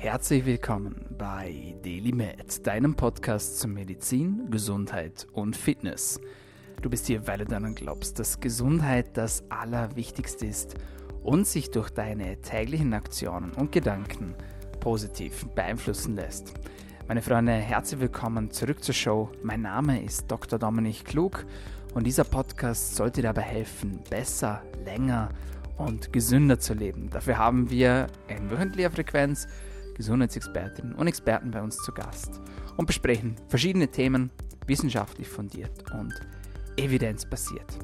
Herzlich 0.00 0.46
willkommen 0.46 1.06
bei 1.18 1.74
DailyMed, 1.82 2.64
deinem 2.64 2.94
Podcast 2.94 3.58
zu 3.58 3.66
Medizin, 3.66 4.48
Gesundheit 4.48 5.26
und 5.32 5.56
Fitness. 5.56 6.20
Du 6.80 6.88
bist 6.88 7.08
hier, 7.08 7.26
weil 7.26 7.38
du 7.38 7.46
daran 7.46 7.74
glaubst, 7.74 8.20
dass 8.20 8.38
Gesundheit 8.38 9.16
das 9.16 9.42
Allerwichtigste 9.48 10.46
ist 10.46 10.76
und 11.24 11.48
sich 11.48 11.72
durch 11.72 11.90
deine 11.90 12.40
täglichen 12.40 12.94
Aktionen 12.94 13.50
und 13.54 13.72
Gedanken 13.72 14.36
positiv 14.78 15.44
beeinflussen 15.56 16.14
lässt. 16.14 16.54
Meine 17.08 17.20
Freunde, 17.20 17.54
herzlich 17.54 17.98
willkommen 18.00 18.52
zurück 18.52 18.84
zur 18.84 18.94
Show. 18.94 19.30
Mein 19.42 19.62
Name 19.62 20.00
ist 20.04 20.30
Dr. 20.30 20.60
Dominik 20.60 21.06
Klug 21.06 21.44
und 21.94 22.06
dieser 22.06 22.22
Podcast 22.24 22.94
sollte 22.94 23.20
dabei 23.20 23.42
helfen, 23.42 23.98
besser, 24.08 24.62
länger 24.84 25.30
und 25.76 26.12
gesünder 26.12 26.60
zu 26.60 26.74
leben. 26.74 27.10
Dafür 27.10 27.36
haben 27.36 27.68
wir 27.68 28.06
in 28.28 28.48
wöchentlicher 28.48 28.92
Frequenz 28.92 29.48
Gesundheitsexpertinnen 29.98 30.94
und 30.94 31.06
Experten 31.06 31.50
bei 31.50 31.60
uns 31.60 31.76
zu 31.76 31.92
Gast 31.92 32.40
und 32.78 32.86
besprechen 32.86 33.36
verschiedene 33.48 33.88
Themen 33.88 34.30
wissenschaftlich 34.66 35.28
fundiert 35.28 35.84
und 35.92 36.14
evidenzbasiert. 36.76 37.78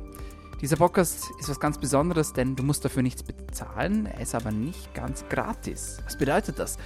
Dieser 0.61 0.77
Podcast 0.77 1.31
ist 1.39 1.51
was 1.51 1.61
ganz 1.61 1.77
Besonderes, 1.77 2.33
denn 2.33 2.57
du 2.57 2.63
musst 2.63 2.85
dafür 2.85 3.03
nichts 3.03 3.23
bezahlen, 3.23 4.07
er 4.07 4.21
ist 4.21 4.35
aber 4.35 4.51
nicht 4.51 4.95
ganz 4.95 5.29
gratis. 5.29 5.99
Was 6.05 6.17
bedeutet 6.17 6.59
das? 6.59 6.79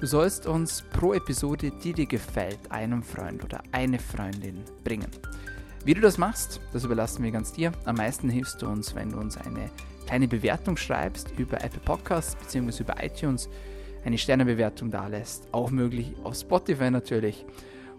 Du 0.00 0.06
sollst 0.06 0.46
uns 0.46 0.82
pro 0.92 1.12
Episode, 1.12 1.70
die 1.84 1.92
dir 1.92 2.06
gefällt, 2.06 2.58
einen 2.70 3.02
Freund 3.02 3.44
oder 3.44 3.62
eine 3.70 3.98
Freundin 3.98 4.64
bringen. 4.82 5.10
Wie 5.84 5.94
du 5.94 6.00
das 6.00 6.18
machst, 6.18 6.60
das 6.72 6.84
überlassen 6.84 7.22
wir 7.22 7.30
ganz 7.30 7.52
dir. 7.52 7.72
Am 7.84 7.96
meisten 7.96 8.28
hilfst 8.28 8.62
du 8.62 8.66
uns, 8.66 8.94
wenn 8.94 9.12
du 9.12 9.18
uns 9.18 9.36
eine 9.36 9.70
kleine 10.06 10.26
Bewertung 10.26 10.76
schreibst 10.76 11.30
über 11.38 11.62
Apple 11.62 11.80
Podcasts 11.84 12.34
bzw. 12.34 12.82
über 12.82 13.02
iTunes, 13.04 13.48
eine 14.04 14.18
Sternebewertung 14.18 14.90
da 14.90 15.06
lässt. 15.06 15.48
Auch 15.52 15.70
möglich 15.70 16.14
auf 16.24 16.34
Spotify 16.34 16.90
natürlich 16.90 17.44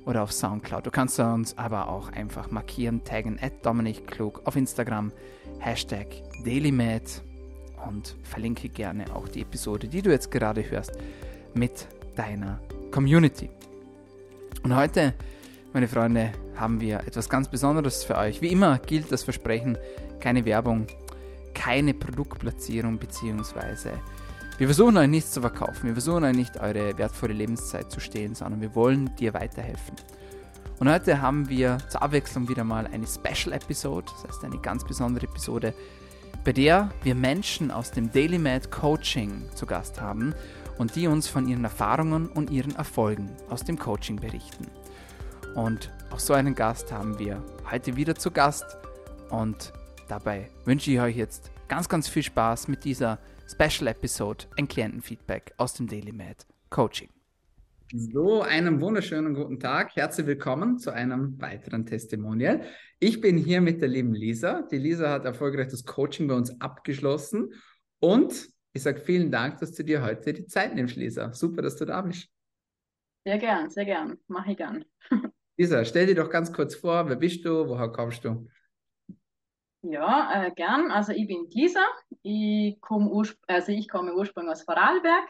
oder 0.05 0.23
auf 0.23 0.31
Soundcloud. 0.31 0.85
Du 0.85 0.91
kannst 0.91 1.19
uns 1.19 1.57
aber 1.57 1.89
auch 1.89 2.11
einfach 2.11 2.51
markieren, 2.51 3.03
taggen 3.03 3.39
at 3.41 3.65
Dominik 3.65 4.07
Klug 4.07 4.41
auf 4.45 4.55
Instagram, 4.55 5.11
Hashtag 5.59 6.07
DailyMed 6.43 7.21
und 7.87 8.15
verlinke 8.23 8.69
gerne 8.69 9.05
auch 9.15 9.27
die 9.27 9.41
Episode, 9.41 9.87
die 9.87 10.01
du 10.01 10.09
jetzt 10.11 10.31
gerade 10.31 10.69
hörst, 10.69 10.93
mit 11.53 11.87
deiner 12.15 12.59
Community. 12.91 13.49
Und 14.63 14.75
heute, 14.75 15.13
meine 15.73 15.87
Freunde, 15.87 16.31
haben 16.55 16.81
wir 16.81 16.99
etwas 16.99 17.29
ganz 17.29 17.49
Besonderes 17.49 18.03
für 18.03 18.17
euch. 18.17 18.41
Wie 18.41 18.51
immer 18.51 18.77
gilt 18.79 19.11
das 19.11 19.23
Versprechen, 19.23 19.77
keine 20.19 20.45
Werbung, 20.45 20.87
keine 21.53 21.93
Produktplatzierung 21.93 22.99
beziehungsweise 22.99 23.93
wir 24.57 24.67
versuchen 24.67 24.97
euch 24.97 25.07
nichts 25.07 25.31
zu 25.31 25.41
verkaufen, 25.41 25.87
wir 25.87 25.93
versuchen 25.93 26.23
euch 26.23 26.35
nicht 26.35 26.59
eure 26.59 26.97
wertvolle 26.97 27.33
Lebenszeit 27.33 27.91
zu 27.91 27.99
stehlen, 27.99 28.35
sondern 28.35 28.61
wir 28.61 28.75
wollen 28.75 29.15
dir 29.15 29.33
weiterhelfen. 29.33 29.95
Und 30.79 30.89
heute 30.89 31.21
haben 31.21 31.47
wir 31.49 31.77
zur 31.89 32.01
Abwechslung 32.01 32.49
wieder 32.49 32.63
mal 32.63 32.87
eine 32.87 33.05
Special 33.07 33.53
Episode, 33.53 34.07
das 34.11 34.31
heißt 34.31 34.43
eine 34.45 34.57
ganz 34.59 34.83
besondere 34.83 35.25
Episode, 35.27 35.73
bei 36.43 36.53
der 36.53 36.89
wir 37.03 37.15
Menschen 37.15 37.69
aus 37.69 37.91
dem 37.91 38.11
Daily 38.11 38.39
Mad 38.39 38.69
Coaching 38.69 39.43
zu 39.53 39.65
Gast 39.65 40.01
haben 40.01 40.33
und 40.77 40.95
die 40.95 41.07
uns 41.07 41.27
von 41.27 41.47
ihren 41.47 41.63
Erfahrungen 41.63 42.27
und 42.27 42.49
ihren 42.49 42.75
Erfolgen 42.75 43.29
aus 43.49 43.63
dem 43.63 43.77
Coaching 43.77 44.15
berichten. 44.15 44.67
Und 45.55 45.91
auch 46.11 46.19
so 46.19 46.33
einen 46.33 46.55
Gast 46.55 46.91
haben 46.91 47.19
wir 47.19 47.43
heute 47.69 47.95
wieder 47.95 48.15
zu 48.15 48.31
Gast 48.31 48.65
und 49.29 49.73
dabei 50.07 50.49
wünsche 50.65 50.91
ich 50.91 50.99
euch 50.99 51.15
jetzt 51.15 51.51
ganz, 51.67 51.87
ganz 51.87 52.07
viel 52.07 52.23
Spaß 52.23 52.67
mit 52.67 52.83
dieser 52.83 53.19
Special 53.51 53.87
Episode, 53.87 54.45
ein 54.57 54.65
Klientenfeedback 54.65 55.53
aus 55.57 55.73
dem 55.73 55.85
Daily 55.85 56.13
Med 56.13 56.45
Coaching. 56.69 57.09
So, 57.93 58.41
einen 58.43 58.79
wunderschönen 58.79 59.33
guten 59.33 59.59
Tag. 59.59 59.93
Herzlich 59.97 60.25
willkommen 60.25 60.79
zu 60.79 60.91
einem 60.91 61.39
weiteren 61.41 61.85
Testimonial. 61.85 62.61
Ich 62.99 63.19
bin 63.19 63.37
hier 63.37 63.59
mit 63.59 63.81
der 63.81 63.89
lieben 63.89 64.13
Lisa. 64.13 64.61
Die 64.71 64.77
Lisa 64.77 65.09
hat 65.09 65.25
erfolgreich 65.25 65.67
das 65.67 65.83
Coaching 65.83 66.29
bei 66.29 66.35
uns 66.35 66.61
abgeschlossen 66.61 67.53
und 67.99 68.47
ich 68.71 68.83
sage 68.83 69.01
vielen 69.01 69.31
Dank, 69.31 69.59
dass 69.59 69.73
du 69.73 69.83
dir 69.83 70.01
heute 70.01 70.31
die 70.31 70.45
Zeit 70.45 70.73
nimmst, 70.73 70.95
Lisa. 70.95 71.33
Super, 71.33 71.61
dass 71.61 71.75
du 71.75 71.83
da 71.83 72.01
bist. 72.01 72.29
Sehr 73.25 73.37
gern, 73.37 73.69
sehr 73.69 73.83
gern. 73.83 74.17
Mache 74.29 74.51
ich 74.51 74.57
gern. 74.57 74.85
Lisa, 75.57 75.83
stell 75.83 76.05
dir 76.05 76.15
doch 76.15 76.29
ganz 76.29 76.53
kurz 76.53 76.75
vor, 76.75 77.09
wer 77.09 77.17
bist 77.17 77.43
du, 77.43 77.67
woher 77.67 77.89
kommst 77.89 78.23
du? 78.23 78.47
Ja, 79.83 80.45
äh, 80.45 80.51
gern. 80.51 80.91
Also 80.91 81.11
ich 81.11 81.27
bin 81.27 81.47
Lisa. 81.49 81.85
Ich 82.21 82.79
komme 82.81 83.23
also 83.47 83.71
ich 83.71 83.89
komme 83.89 84.13
ursprünglich 84.13 84.53
aus 84.53 84.63
Vorarlberg, 84.63 85.27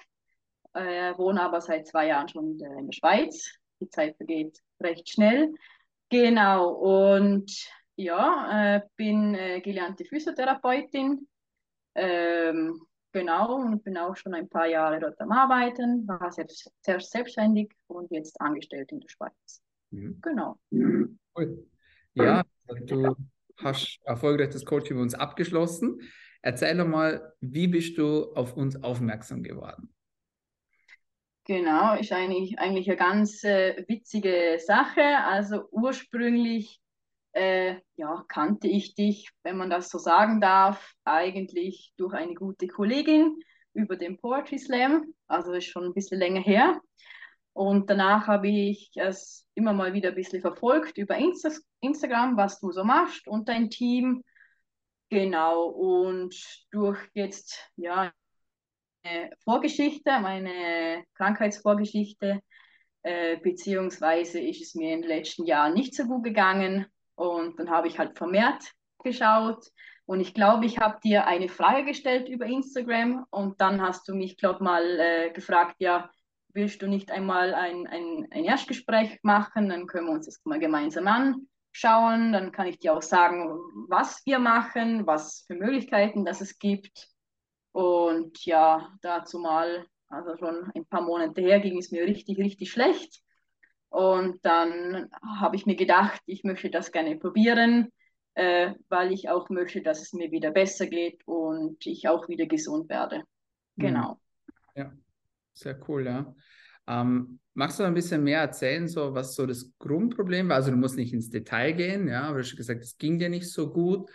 äh, 0.73 1.17
wohne 1.17 1.41
aber 1.41 1.62
seit 1.62 1.88
zwei 1.88 2.07
Jahren 2.07 2.28
schon 2.28 2.59
in 2.59 2.88
der 2.88 2.94
Schweiz. 2.94 3.51
Die 3.79 3.90
Zeit 3.90 4.17
vergeht 4.17 4.59
recht 4.81 5.09
schnell. 5.09 5.53
Genau. 6.09 6.69
Und 6.72 7.51
ja, 7.95 8.75
äh, 8.75 8.81
bin 8.95 9.35
äh, 9.35 9.61
gelernte 9.61 10.06
Physiotherapeutin. 10.06 11.28
Ähm, 11.95 12.81
Genau, 13.13 13.56
und 13.56 13.84
bin 13.84 13.97
auch 13.97 14.16
schon 14.16 14.34
ein 14.34 14.47
paar 14.47 14.67
Jahre 14.67 15.00
dort 15.00 15.19
am 15.19 15.31
Arbeiten, 15.31 16.07
war 16.07 16.31
selbst, 16.31 16.72
zuerst 16.81 17.11
selbstständig 17.11 17.73
und 17.88 18.09
jetzt 18.09 18.40
angestellt 18.40 18.91
in 18.91 19.01
der 19.01 19.09
Schweiz. 19.09 19.61
Mhm. 19.90 20.19
Genau. 20.22 20.57
Cool. 21.35 21.67
Ja, 22.13 22.44
du 22.67 23.16
hast 23.63 23.99
erfolgreich 24.03 24.49
das 24.49 24.66
Coaching 24.66 24.97
bei 24.97 25.03
uns 25.03 25.13
abgeschlossen. 25.13 25.99
Erzähl 26.41 26.77
doch 26.77 26.88
mal, 26.88 27.33
wie 27.39 27.67
bist 27.67 27.97
du 27.97 28.33
auf 28.33 28.57
uns 28.57 28.81
aufmerksam 28.83 29.44
geworden? 29.44 29.94
Genau, 31.45 31.95
ist 31.95 32.11
eigentlich, 32.11 32.57
eigentlich 32.59 32.88
eine 32.88 32.97
ganz 32.97 33.44
äh, 33.44 33.83
witzige 33.88 34.59
Sache. 34.66 35.03
Also 35.03 35.63
ursprünglich 35.72 36.79
äh, 37.33 37.75
ja, 37.95 38.23
kannte 38.27 38.67
ich 38.67 38.95
dich, 38.95 39.29
wenn 39.44 39.57
man 39.57 39.69
das 39.69 39.89
so 39.89 39.97
sagen 39.97 40.41
darf, 40.41 40.93
eigentlich 41.03 41.93
durch 41.97 42.13
eine 42.13 42.33
gute 42.33 42.67
Kollegin 42.67 43.38
über 43.73 43.95
den 43.95 44.17
Poetry 44.17 44.59
Slam. 44.59 45.13
Also 45.28 45.53
ist 45.53 45.66
schon 45.66 45.85
ein 45.85 45.93
bisschen 45.93 46.19
länger 46.19 46.41
her. 46.41 46.81
Und 47.53 47.89
danach 47.89 48.28
habe 48.28 48.47
ich 48.47 48.91
es 48.95 49.47
immer 49.56 49.73
mal 49.73 49.94
wieder 49.94 50.09
ein 50.09 50.16
bisschen 50.16 50.41
verfolgt 50.41 50.97
über 50.97 51.17
Insta 51.17 51.50
Instagram, 51.81 52.38
was 52.38 52.59
du 52.59 52.72
so 52.72 52.84
machst 52.84 53.28
und 53.28 53.50
dein 53.50 53.69
Team. 53.69 54.23
Genau. 55.09 55.66
Und 55.66 56.35
durch 56.72 57.00
jetzt, 57.13 57.69
ja, 57.75 58.11
meine 59.03 59.31
Vorgeschichte, 59.44 60.19
meine 60.19 61.03
Krankheitsvorgeschichte, 61.16 62.41
äh, 63.03 63.38
beziehungsweise 63.38 64.40
ist 64.40 64.61
es 64.61 64.75
mir 64.75 64.94
in 64.94 65.01
den 65.01 65.09
letzten 65.09 65.45
Jahren 65.45 65.73
nicht 65.73 65.95
so 65.95 66.06
gut 66.06 66.23
gegangen, 66.23 66.85
und 67.22 67.59
dann 67.59 67.69
habe 67.69 67.88
ich 67.88 68.00
halt 68.00 68.17
vermehrt 68.17 68.73
geschaut. 69.03 69.63
Und 70.06 70.19
ich 70.22 70.34
glaube, 70.34 70.66
ich 70.66 70.79
habe 70.79 71.00
dir 71.03 71.28
eine 71.28 71.50
Frage 71.50 71.85
gestellt 71.85 72.28
über 72.28 72.47
Instagram 72.47 73.25
und 73.29 73.61
dann 73.61 73.79
hast 73.79 74.07
du 74.07 74.16
mich, 74.16 74.38
glaube 74.38 74.63
mal 74.63 75.00
äh, 75.00 75.31
gefragt, 75.31 75.75
ja, 75.78 76.09
willst 76.53 76.81
du 76.81 76.88
nicht 76.88 77.12
einmal 77.12 77.53
ein, 77.53 77.88
ein, 77.88 78.28
ein 78.31 78.44
Erstgespräch 78.44 79.19
machen? 79.23 79.69
Dann 79.69 79.88
können 79.88 80.07
wir 80.07 80.13
uns 80.13 80.25
das 80.25 80.41
mal 80.44 80.59
gemeinsam 80.59 81.07
anschauen. 81.07 82.31
Dann 82.31 82.51
kann 82.51 82.67
ich 82.67 82.79
dir 82.79 82.94
auch 82.95 83.01
sagen, 83.01 83.50
was 83.88 84.22
wir 84.25 84.39
machen, 84.39 85.07
was 85.07 85.44
für 85.47 85.56
Möglichkeiten 85.56 86.25
das 86.25 86.41
es 86.41 86.59
gibt. 86.59 87.07
Und 87.72 88.45
ja, 88.45 88.94
dazu 89.01 89.40
mal, 89.40 89.85
also 90.09 90.35
schon 90.38 90.72
ein 90.75 90.85
paar 90.85 91.01
Monate 91.01 91.41
her, 91.41 91.59
ging 91.59 91.78
es 91.78 91.91
mir 91.91 92.03
richtig, 92.03 92.38
richtig 92.38 92.72
schlecht. 92.72 93.22
Und 93.90 94.45
dann 94.45 95.09
habe 95.40 95.56
ich 95.56 95.66
mir 95.66 95.75
gedacht, 95.75 96.22
ich 96.25 96.44
möchte 96.44 96.69
das 96.69 96.91
gerne 96.91 97.17
probieren, 97.17 97.91
äh, 98.35 98.73
weil 98.88 99.11
ich 99.11 99.29
auch 99.29 99.50
möchte, 99.50 99.81
dass 99.81 100.01
es 100.01 100.13
mir 100.13 100.31
wieder 100.31 100.51
besser 100.51 100.88
geht 100.88 101.22
und 101.28 101.85
ich 101.85 102.07
auch 102.07 102.29
wieder 102.29 102.45
gesund 102.45 102.90
werde. 102.90 103.23
Mhm. 103.75 103.84
Genau. 103.84 104.19
Ja, 104.75 104.94
sehr 105.53 105.79
cool, 105.87 106.05
ja. 106.05 106.35
Ähm, 106.87 107.39
magst 107.53 107.79
du 107.79 107.83
ein 107.83 107.93
bisschen 107.93 108.23
mehr 108.23 108.39
erzählen, 108.41 108.87
so 108.87 109.13
was 109.13 109.35
so 109.35 109.45
das 109.45 109.71
Grundproblem 109.79 110.49
war? 110.49 110.57
Also 110.57 110.71
du 110.71 110.77
musst 110.77 110.97
nicht 110.97 111.13
ins 111.13 111.29
Detail 111.29 111.73
gehen, 111.73 112.07
ja, 112.07 112.23
aber 112.23 112.37
du 112.39 112.43
hast 112.43 112.55
gesagt, 112.55 112.83
es 112.83 112.97
ging 112.97 113.19
dir 113.19 113.29
nicht 113.29 113.51
so 113.51 113.71
gut. 113.71 114.09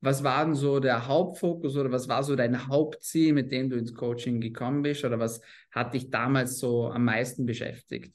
Was 0.00 0.22
war 0.22 0.44
denn 0.44 0.54
so 0.54 0.78
der 0.78 1.08
Hauptfokus 1.08 1.76
oder 1.76 1.90
was 1.90 2.08
war 2.08 2.22
so 2.22 2.36
dein 2.36 2.68
Hauptziel, 2.68 3.32
mit 3.32 3.50
dem 3.50 3.70
du 3.70 3.76
ins 3.76 3.94
Coaching 3.94 4.40
gekommen 4.40 4.82
bist? 4.82 5.04
Oder 5.04 5.18
was 5.18 5.40
hat 5.70 5.94
dich 5.94 6.10
damals 6.10 6.58
so 6.58 6.88
am 6.90 7.04
meisten 7.04 7.46
beschäftigt? 7.46 8.12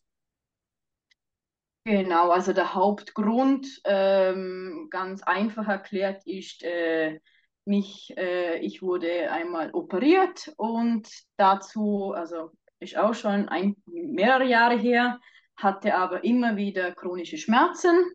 Genau, 1.83 2.29
also 2.29 2.53
der 2.53 2.75
Hauptgrund, 2.75 3.67
ähm, 3.85 4.87
ganz 4.91 5.23
einfach 5.23 5.67
erklärt, 5.67 6.21
ist, 6.27 6.61
äh, 6.63 7.19
mich, 7.65 8.13
äh, 8.17 8.59
ich 8.59 8.83
wurde 8.83 9.31
einmal 9.31 9.71
operiert 9.73 10.53
und 10.57 11.09
dazu, 11.37 12.13
also 12.15 12.51
ist 12.81 12.97
auch 12.97 13.13
schon 13.13 13.47
ein, 13.47 13.75
mehrere 13.85 14.45
Jahre 14.45 14.77
her, 14.77 15.19
hatte 15.55 15.95
aber 15.95 16.23
immer 16.23 16.57
wieder 16.57 16.91
chronische 16.93 17.37
Schmerzen, 17.37 18.11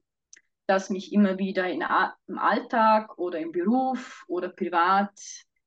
das 0.66 0.90
mich 0.90 1.12
immer 1.12 1.38
wieder 1.38 1.68
in, 1.70 1.84
im 2.26 2.38
Alltag 2.38 3.16
oder 3.18 3.38
im 3.38 3.52
Beruf 3.52 4.24
oder 4.26 4.48
privat 4.48 5.12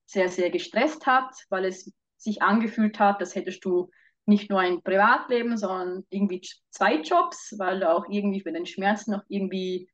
sehr, 0.06 0.30
sehr 0.30 0.50
gestresst 0.50 1.06
hat, 1.06 1.34
weil 1.50 1.66
es 1.66 1.92
sich 2.18 2.42
angefühlt 2.42 3.00
hat, 3.00 3.22
als 3.22 3.36
hättest 3.36 3.64
du 3.64 3.90
nicht 4.26 4.50
nur 4.50 4.60
ein 4.60 4.84
Privatleben, 4.84 5.58
sondern 5.58 6.06
irgendwie 6.10 6.42
zwei 6.70 7.02
Jobs, 7.02 7.56
weil 7.58 7.80
du 7.80 7.90
auch 7.90 8.06
irgendwie 8.10 8.42
für 8.42 8.52
den 8.52 8.66
Schmerz 8.66 9.08
noch 9.08 9.24
irgendwie 9.30 9.90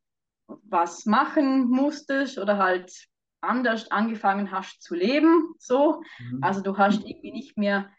was 0.47 1.05
machen 1.05 1.69
musstest 1.69 2.37
oder 2.37 2.57
halt 2.57 2.91
anders 3.41 3.91
angefangen 3.91 4.51
hast 4.51 4.81
zu 4.81 4.95
leben. 4.95 5.53
So. 5.59 6.01
Mhm. 6.19 6.43
Also 6.43 6.61
du 6.61 6.77
hast 6.77 7.05
irgendwie 7.05 7.31
nicht 7.31 7.57
mehr 7.57 7.89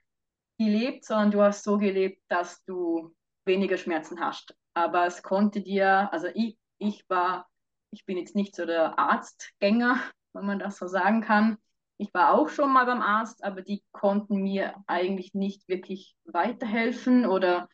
gelebt, 0.59 1.05
sondern 1.05 1.31
du 1.31 1.43
hast 1.43 1.65
so 1.65 1.79
gelebt, 1.79 2.23
dass 2.29 2.65
du 2.65 3.15
weniger 3.45 3.77
Schmerzen 3.77 4.21
hast. 4.21 4.55
Aber 4.75 5.07
es 5.07 5.23
konnte 5.23 5.63
dir, 5.63 6.13
also 6.13 6.29
ich, 6.35 6.59
ich 6.79 7.05
war, 7.09 7.49
ich 7.91 8.05
bin 8.05 8.19
jetzt 8.19 8.35
nicht 8.35 8.55
so 8.55 8.67
der 8.67 8.99
Arztgänger, 8.99 9.99
wenn 10.33 10.47
man 10.47 10.59
das 10.59 10.77
so 10.77 10.87
sagen 10.87 11.21
kann. 11.23 11.59
Ich 11.99 12.13
war 12.13 12.35
auch 12.35 12.51
schon 12.51 12.73
mal 12.73 12.85
beim 12.85 13.01
Arzt, 13.01 13.43
aber 13.43 13.63
die 13.63 13.83
konnten 13.93 14.43
mir 14.43 14.75
eigentlich 14.87 15.33
nicht 15.33 15.67
wirklich 15.67 16.15
weiterhelfen 16.25 17.25
oder 17.25 17.69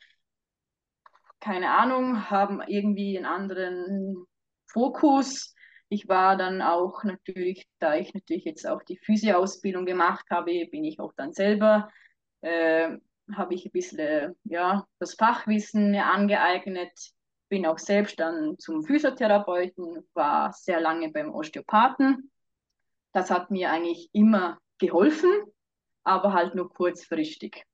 keine 1.40 1.72
Ahnung, 1.72 2.30
haben 2.30 2.62
irgendwie 2.64 3.16
einen 3.16 3.26
anderen 3.26 4.26
Fokus. 4.66 5.56
Ich 5.88 6.08
war 6.08 6.36
dann 6.36 6.62
auch 6.62 7.02
natürlich, 7.02 7.66
da 7.80 7.96
ich 7.96 8.14
natürlich 8.14 8.44
jetzt 8.44 8.64
auch 8.64 8.82
die 8.84 8.96
Physio-Ausbildung 8.96 9.84
gemacht 9.84 10.24
habe, 10.30 10.66
bin 10.70 10.84
ich 10.84 11.00
auch 11.00 11.12
dann 11.16 11.32
selber, 11.32 11.90
äh, 12.42 12.96
habe 13.34 13.54
ich 13.54 13.64
ein 13.64 13.72
bisschen 13.72 14.36
ja, 14.44 14.86
das 14.98 15.14
Fachwissen 15.14 15.94
angeeignet, 15.94 16.92
bin 17.48 17.66
auch 17.66 17.78
selbst 17.78 18.18
dann 18.18 18.58
zum 18.58 18.82
Physiotherapeuten, 18.84 20.08
war 20.14 20.52
sehr 20.52 20.80
lange 20.80 21.10
beim 21.10 21.30
Osteopathen. 21.30 22.30
Das 23.12 23.30
hat 23.30 23.50
mir 23.50 23.70
eigentlich 23.70 24.08
immer 24.12 24.58
geholfen, 24.78 25.30
aber 26.02 26.32
halt 26.32 26.54
nur 26.54 26.72
kurzfristig. 26.72 27.64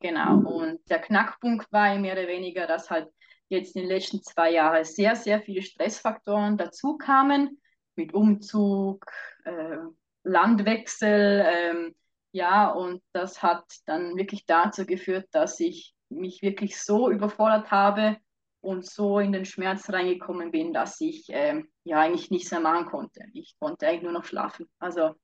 Genau. 0.00 0.38
Und 0.38 0.80
der 0.90 0.98
Knackpunkt 0.98 1.70
war 1.70 1.96
mehr 1.98 2.14
oder 2.14 2.26
weniger, 2.26 2.66
dass 2.66 2.90
halt 2.90 3.08
jetzt 3.48 3.76
in 3.76 3.82
den 3.82 3.90
letzten 3.90 4.22
zwei 4.22 4.50
Jahren 4.52 4.84
sehr, 4.84 5.14
sehr 5.14 5.40
viele 5.40 5.62
Stressfaktoren 5.62 6.56
dazu 6.56 6.96
kamen, 6.96 7.60
mit 7.94 8.14
Umzug, 8.14 9.04
äh, 9.44 9.76
Landwechsel, 10.24 11.44
ähm, 11.46 11.94
ja, 12.32 12.70
und 12.70 13.02
das 13.12 13.42
hat 13.42 13.64
dann 13.86 14.16
wirklich 14.16 14.46
dazu 14.46 14.86
geführt, 14.86 15.26
dass 15.32 15.60
ich 15.60 15.94
mich 16.08 16.42
wirklich 16.42 16.80
so 16.80 17.10
überfordert 17.10 17.70
habe 17.70 18.16
und 18.60 18.86
so 18.86 19.18
in 19.18 19.32
den 19.32 19.44
Schmerz 19.44 19.90
reingekommen 19.90 20.50
bin, 20.50 20.72
dass 20.72 21.00
ich 21.00 21.26
ähm, 21.28 21.68
ja 21.84 22.00
eigentlich 22.00 22.30
nichts 22.30 22.50
mehr 22.50 22.60
machen 22.60 22.86
konnte. 22.86 23.24
Ich 23.32 23.56
konnte 23.58 23.86
eigentlich 23.86 24.02
nur 24.02 24.12
noch 24.12 24.24
schlafen. 24.24 24.68
Also 24.78 25.14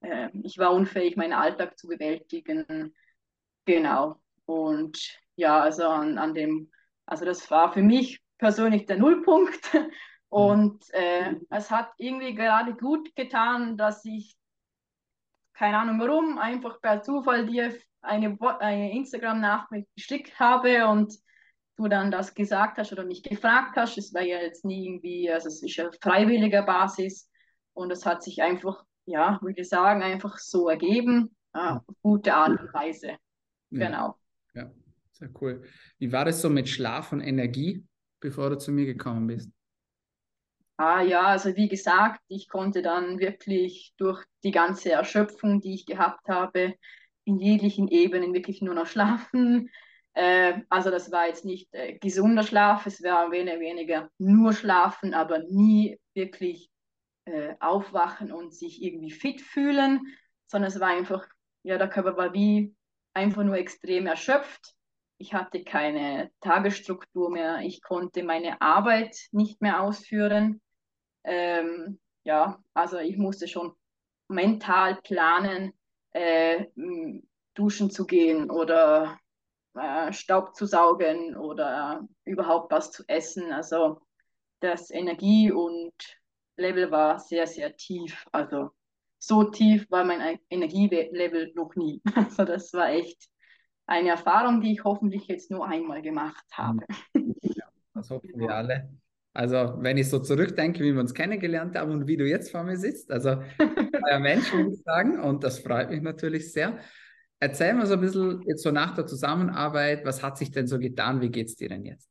äh, 0.00 0.28
ich 0.42 0.58
war 0.58 0.72
unfähig, 0.72 1.16
meinen 1.16 1.32
Alltag 1.32 1.78
zu 1.78 1.88
bewältigen. 1.88 2.94
Genau. 3.64 4.20
Und 4.46 5.18
ja, 5.36 5.60
also 5.60 5.86
an, 5.86 6.18
an 6.18 6.34
dem 6.34 6.70
also 7.08 7.24
das 7.24 7.50
war 7.50 7.72
für 7.72 7.82
mich 7.82 8.20
persönlich 8.36 8.84
der 8.84 8.98
Nullpunkt. 8.98 9.70
Und 10.30 10.84
äh, 10.92 11.36
es 11.48 11.70
hat 11.70 11.90
irgendwie 11.96 12.34
gerade 12.34 12.74
gut 12.74 13.16
getan, 13.16 13.78
dass 13.78 14.04
ich, 14.04 14.36
keine 15.58 15.78
Ahnung 15.78 15.98
warum, 15.98 16.38
einfach 16.38 16.80
per 16.80 17.02
Zufall 17.02 17.46
dir 17.46 17.74
eine, 18.00 18.38
eine 18.60 18.92
Instagram-Nachricht 18.92 19.88
geschickt 19.96 20.38
habe 20.38 20.86
und 20.86 21.12
du 21.76 21.88
dann 21.88 22.12
das 22.12 22.34
gesagt 22.34 22.78
hast 22.78 22.92
oder 22.92 23.04
mich 23.04 23.24
gefragt 23.24 23.76
hast. 23.76 23.98
Es 23.98 24.14
war 24.14 24.22
ja 24.22 24.38
jetzt 24.38 24.64
nie 24.64 24.86
irgendwie, 24.86 25.30
also 25.30 25.48
es 25.48 25.62
ist 25.62 25.74
ja 25.74 25.90
freiwilliger 26.00 26.62
Basis 26.62 27.28
und 27.72 27.90
es 27.90 28.06
hat 28.06 28.22
sich 28.22 28.40
einfach, 28.40 28.84
ja, 29.04 29.38
würde 29.42 29.60
ich 29.60 29.68
sagen, 29.68 30.02
einfach 30.02 30.38
so 30.38 30.68
ergeben. 30.68 31.34
Ja, 31.52 31.84
gute 32.02 32.34
Art 32.34 32.60
und 32.60 32.72
Weise. 32.72 33.16
Ja. 33.70 33.86
Genau. 33.86 34.16
Ja. 34.54 34.70
Sehr 35.10 35.30
cool. 35.40 35.64
Wie 35.98 36.12
war 36.12 36.24
das 36.24 36.40
so 36.40 36.48
mit 36.48 36.68
Schlaf 36.68 37.10
und 37.10 37.20
Energie, 37.20 37.84
bevor 38.20 38.50
du 38.50 38.58
zu 38.58 38.70
mir 38.70 38.86
gekommen 38.86 39.26
bist? 39.26 39.50
Ah 40.80 41.02
ja, 41.02 41.22
also 41.22 41.56
wie 41.56 41.68
gesagt, 41.68 42.20
ich 42.28 42.48
konnte 42.48 42.82
dann 42.82 43.18
wirklich 43.18 43.94
durch 43.96 44.24
die 44.44 44.52
ganze 44.52 44.92
Erschöpfung, 44.92 45.60
die 45.60 45.74
ich 45.74 45.86
gehabt 45.86 46.28
habe, 46.28 46.74
in 47.24 47.38
jeglichen 47.40 47.88
Ebenen 47.88 48.32
wirklich 48.32 48.62
nur 48.62 48.74
noch 48.74 48.86
schlafen. 48.86 49.70
Äh, 50.14 50.62
also 50.68 50.90
das 50.90 51.10
war 51.10 51.26
jetzt 51.26 51.44
nicht 51.44 51.68
äh, 51.74 51.98
gesunder 51.98 52.44
Schlaf, 52.44 52.86
es 52.86 53.02
war 53.02 53.30
weniger, 53.32 53.60
weniger 53.60 54.10
nur 54.18 54.52
schlafen, 54.52 55.14
aber 55.14 55.40
nie 55.40 55.98
wirklich 56.14 56.70
äh, 57.24 57.54
aufwachen 57.60 58.32
und 58.32 58.54
sich 58.54 58.82
irgendwie 58.82 59.10
fit 59.10 59.40
fühlen, 59.40 60.00
sondern 60.46 60.70
es 60.70 60.80
war 60.80 60.88
einfach, 60.88 61.26
ja, 61.64 61.76
der 61.76 61.88
Körper 61.88 62.16
war 62.16 62.32
wie 62.34 62.74
einfach 63.14 63.42
nur 63.42 63.56
extrem 63.56 64.06
erschöpft 64.06 64.76
ich 65.18 65.34
hatte 65.34 65.64
keine 65.64 66.30
Tagesstruktur 66.40 67.30
mehr, 67.30 67.60
ich 67.62 67.82
konnte 67.82 68.22
meine 68.22 68.60
Arbeit 68.60 69.16
nicht 69.32 69.60
mehr 69.60 69.82
ausführen. 69.82 70.60
Ähm, 71.28 71.98
ja, 72.24 72.58
also 72.72 72.98
ich 72.98 73.18
musste 73.18 73.46
schon 73.48 73.74
mental 74.28 74.96
planen, 75.02 75.74
äh, 76.12 76.64
duschen 77.54 77.90
zu 77.90 78.06
gehen 78.06 78.50
oder 78.50 79.18
äh, 79.74 80.10
Staub 80.12 80.54
zu 80.54 80.64
saugen 80.64 81.36
oder 81.36 82.08
überhaupt 82.24 82.72
was 82.72 82.90
zu 82.92 83.04
essen. 83.08 83.52
Also 83.52 84.00
das 84.60 84.90
Energie- 84.90 85.52
und 85.52 85.92
Level 86.56 86.90
war 86.90 87.18
sehr, 87.18 87.46
sehr 87.46 87.76
tief. 87.76 88.26
Also 88.32 88.70
so 89.18 89.44
tief 89.44 89.90
war 89.90 90.04
mein 90.04 90.38
Energielevel 90.48 91.52
noch 91.54 91.74
nie. 91.74 92.00
Also 92.14 92.44
das 92.44 92.72
war 92.72 92.88
echt 92.88 93.28
eine 93.86 94.10
Erfahrung, 94.10 94.62
die 94.62 94.72
ich 94.72 94.84
hoffentlich 94.84 95.26
jetzt 95.28 95.50
nur 95.50 95.66
einmal 95.66 96.00
gemacht 96.00 96.44
habe. 96.52 96.86
Ja, 97.42 97.66
das 97.92 98.10
hoffen 98.10 98.38
wir 98.38 98.54
alle. 98.54 98.88
Also, 99.38 99.74
wenn 99.78 99.96
ich 99.96 100.10
so 100.10 100.18
zurückdenke, 100.18 100.82
wie 100.82 100.92
wir 100.92 100.98
uns 100.98 101.14
kennengelernt 101.14 101.76
haben 101.76 101.92
und 101.92 102.08
wie 102.08 102.16
du 102.16 102.26
jetzt 102.26 102.50
vor 102.50 102.64
mir 102.64 102.76
sitzt, 102.76 103.08
also 103.12 103.40
euer 104.10 104.18
Mensch, 104.18 104.52
würde 104.52 104.70
ich 104.72 104.82
sagen, 104.82 105.20
und 105.20 105.44
das 105.44 105.60
freut 105.60 105.90
mich 105.90 106.02
natürlich 106.02 106.52
sehr. 106.52 106.80
Erzähl 107.38 107.72
mal 107.74 107.86
so 107.86 107.94
ein 107.94 108.00
bisschen 108.00 108.42
jetzt 108.48 108.64
so 108.64 108.72
nach 108.72 108.96
der 108.96 109.06
Zusammenarbeit, 109.06 110.04
was 110.04 110.24
hat 110.24 110.36
sich 110.38 110.50
denn 110.50 110.66
so 110.66 110.80
getan? 110.80 111.20
Wie 111.20 111.30
geht 111.30 111.46
es 111.46 111.54
dir 111.54 111.68
denn 111.68 111.84
jetzt? 111.84 112.10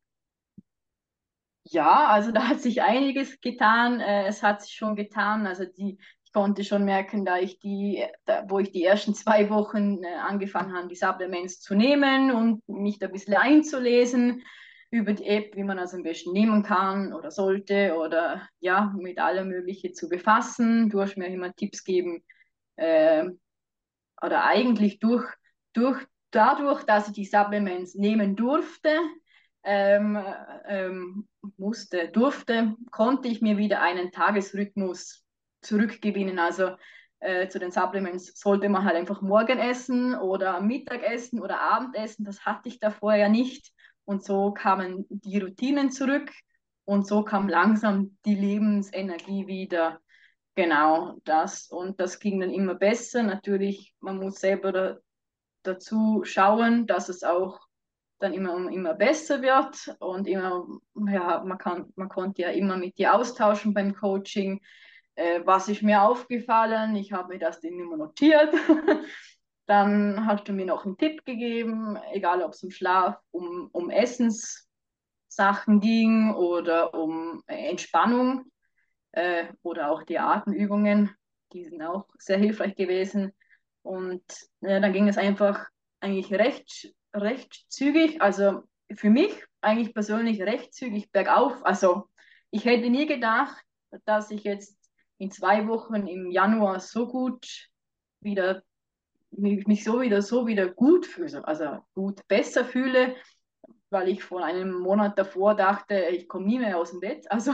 Ja, 1.66 2.08
also 2.08 2.32
da 2.32 2.48
hat 2.48 2.62
sich 2.62 2.82
einiges 2.82 3.42
getan. 3.42 4.00
Äh, 4.00 4.28
es 4.28 4.42
hat 4.42 4.62
sich 4.62 4.72
schon 4.72 4.96
getan. 4.96 5.48
Also 5.48 5.66
die, 5.66 5.98
konnte 6.38 6.64
schon 6.64 6.86
merken, 6.86 7.26
da 7.26 7.40
ich 7.40 7.58
die, 7.58 8.06
da, 8.26 8.46
wo 8.48 8.60
ich 8.60 8.72
die 8.72 8.84
ersten 8.84 9.16
zwei 9.16 9.50
Wochen 9.50 10.04
äh, 10.04 10.16
angefangen 10.16 10.78
habe, 10.78 10.88
die 10.88 10.96
Supplements 10.96 11.62
zu 11.62 11.74
nehmen 11.74 12.32
und 12.32 12.62
mich 12.70 13.00
da 13.00 13.08
ein 13.08 13.12
bisschen 13.12 13.34
einzulesen 13.34 14.44
über 14.90 15.14
die 15.14 15.26
App, 15.26 15.56
wie 15.56 15.64
man 15.64 15.78
das 15.78 15.94
am 15.94 16.04
besten 16.04 16.32
nehmen 16.32 16.64
kann 16.64 17.14
oder 17.14 17.32
sollte 17.32 17.96
oder 17.96 18.48
ja, 18.60 18.94
mit 18.98 19.20
allem 19.20 19.50
Möglichen 19.50 19.94
zu 19.94 20.08
befassen. 20.08 20.90
Du 20.90 21.02
hast 21.02 21.18
mir 21.18 21.28
immer 21.28 21.54
Tipps 21.54 21.84
gegeben 21.84 22.24
äh, 22.78 23.26
oder 24.22 24.46
eigentlich 24.46 25.00
durch, 25.00 25.26
durch, 25.74 26.06
dadurch, 26.32 26.84
dass 26.84 27.08
ich 27.08 27.14
die 27.14 27.26
Supplements 27.26 27.96
nehmen 27.96 28.36
durfte, 28.36 28.98
ähm, 29.64 30.18
ähm, 30.68 31.28
musste, 31.58 32.08
durfte, 32.08 32.76
konnte 32.92 33.28
ich 33.28 33.42
mir 33.42 33.58
wieder 33.58 33.82
einen 33.82 34.12
Tagesrhythmus 34.12 35.26
zurückgewinnen. 35.62 36.40
Also 36.40 36.78
äh, 37.20 37.50
zu 37.50 37.60
den 37.60 37.72
Supplements 37.72 38.40
sollte 38.40 38.70
man 38.70 38.86
halt 38.86 38.96
einfach 38.96 39.22
morgen 39.22 39.60
essen 39.60 40.16
oder 40.16 40.62
Mittagessen 40.62 41.42
oder 41.42 41.60
Abendessen. 41.60 42.24
Das 42.24 42.46
hatte 42.46 42.70
ich 42.70 42.80
davor 42.80 43.16
ja 43.16 43.28
nicht. 43.28 43.74
Und 44.08 44.24
so 44.24 44.52
kamen 44.52 45.06
die 45.10 45.40
Routinen 45.40 45.92
zurück 45.92 46.32
und 46.86 47.06
so 47.06 47.24
kam 47.24 47.50
langsam 47.50 48.18
die 48.26 48.36
Lebensenergie 48.36 49.48
wieder. 49.48 50.00
Genau 50.56 51.18
das. 51.26 51.68
Und 51.70 52.00
das 52.00 52.20
ging 52.20 52.40
dann 52.40 52.52
immer 52.52 52.76
besser. 52.76 53.22
Natürlich, 53.22 53.94
man 54.00 54.18
muss 54.18 54.40
selber 54.40 54.72
da, 54.72 54.98
dazu 55.64 56.22
schauen, 56.24 56.88
dass 56.88 57.10
es 57.10 57.24
auch 57.24 57.60
dann 58.20 58.34
immer, 58.34 58.72
immer 58.72 58.94
besser 58.94 59.42
wird 59.42 59.96
und 60.00 60.28
immer, 60.28 60.66
ja, 60.96 61.44
man, 61.44 61.58
kann, 61.58 61.92
man 61.96 62.10
konnte 62.10 62.44
ja 62.44 62.50
immer 62.50 62.78
mit 62.78 62.98
dir 62.98 63.14
austauschen 63.14 63.74
beim 63.74 63.94
Coaching 63.94 64.62
äh, 65.18 65.42
was 65.44 65.68
ist 65.68 65.82
mir 65.82 66.04
aufgefallen? 66.04 66.96
Ich 66.96 67.12
habe 67.12 67.34
mir 67.34 67.40
das 67.40 67.60
Ding 67.60 67.80
immer 67.80 67.98
notiert. 67.98 68.54
Dann 69.68 70.26
hast 70.26 70.48
du 70.48 70.54
mir 70.54 70.66
noch 70.66 70.86
einen 70.86 70.98
Tipp 70.98 71.26
gegeben, 71.26 71.98
egal 72.14 72.42
ob 72.42 72.54
es 72.54 72.64
um 72.64 72.72
Schlaf, 72.72 73.18
um, 73.32 73.70
um 73.74 73.90
Essenssachen 73.90 75.82
ging 75.82 76.34
oder 76.34 76.94
um 76.94 77.44
Entspannung 77.48 78.46
äh, 79.12 79.48
oder 79.64 79.92
auch 79.92 80.04
die 80.04 80.20
Atemübungen. 80.20 81.14
Die 81.52 81.66
sind 81.66 81.82
auch 81.84 82.08
sehr 82.18 82.38
hilfreich 82.38 82.76
gewesen. 82.76 83.34
Und 83.82 84.24
äh, 84.62 84.80
dann 84.80 84.94
ging 84.94 85.10
es 85.10 85.18
einfach 85.18 85.68
eigentlich 86.00 86.34
recht, 86.34 86.94
recht 87.14 87.66
zügig, 87.68 88.22
also 88.22 88.64
für 88.96 89.10
mich 89.10 89.44
eigentlich 89.62 89.94
persönlich 89.94 90.42
recht 90.42 90.74
zügig 90.74 91.12
bergauf. 91.12 91.66
Also 91.66 92.10
ich 92.52 92.64
hätte 92.64 92.90
nie 92.90 93.06
gedacht, 93.06 93.62
dass 94.06 94.32
ich 94.32 94.44
jetzt 94.44 94.78
in 95.18 95.32
zwei 95.32 95.68
Wochen 95.68 96.08
im 96.08 96.32
Januar 96.32 96.80
so 96.80 97.08
gut 97.08 97.70
wieder 98.22 98.64
mich 99.38 99.84
so 99.84 100.02
wieder 100.02 100.22
so 100.22 100.48
wieder 100.48 100.68
gut 100.68 101.06
fühle, 101.06 101.48
also 101.48 101.80
gut 101.94 102.28
besser 102.28 102.66
fühle, 102.66 103.16
weil 103.90 104.10
ich 104.10 104.24
vor 104.24 104.44
einem 104.44 104.74
Monat 104.74 105.18
davor 105.18 105.56
dachte, 105.56 106.08
ich 106.12 106.28
komme 106.28 106.46
nie 106.46 106.60
mehr 106.60 106.78
aus 106.78 106.92
dem 106.92 107.00
Bett. 107.00 107.26
Also 107.32 107.54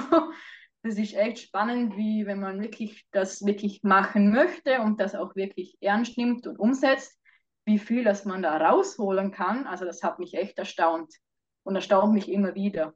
das 0.85 0.97
ist 0.97 1.13
echt 1.13 1.39
spannend, 1.39 1.95
wie 1.95 2.25
wenn 2.25 2.41
man 2.41 2.61
wirklich 2.61 3.05
das 3.11 3.45
wirklich 3.45 3.83
machen 3.83 4.31
möchte 4.31 4.81
und 4.81 4.99
das 4.99 5.15
auch 5.15 5.33
wirklich 5.35 5.77
ernst 5.79 6.17
nimmt 6.17 6.45
und 6.45 6.59
umsetzt, 6.59 7.17
wie 7.65 7.79
viel 7.79 8.03
das 8.03 8.25
man 8.25 8.41
da 8.41 8.57
rausholen 8.57 9.31
kann. 9.31 9.65
Also 9.65 9.85
das 9.85 10.03
hat 10.03 10.19
mich 10.19 10.33
echt 10.33 10.57
erstaunt 10.57 11.13
und 11.63 11.75
erstaunt 11.75 12.13
mich 12.13 12.29
immer 12.29 12.53
wieder. 12.55 12.93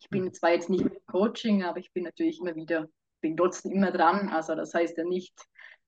Ich 0.00 0.08
bin 0.08 0.32
zwar 0.32 0.52
jetzt 0.52 0.70
nicht 0.70 0.86
im 0.86 0.96
Coaching, 1.06 1.64
aber 1.64 1.78
ich 1.78 1.92
bin 1.92 2.04
natürlich 2.04 2.40
immer 2.40 2.54
wieder, 2.56 2.88
bin 3.20 3.36
trotzdem 3.36 3.72
immer 3.72 3.92
dran. 3.92 4.30
Also 4.30 4.54
das 4.54 4.72
heißt 4.72 4.96
ja 4.96 5.04
nicht 5.04 5.34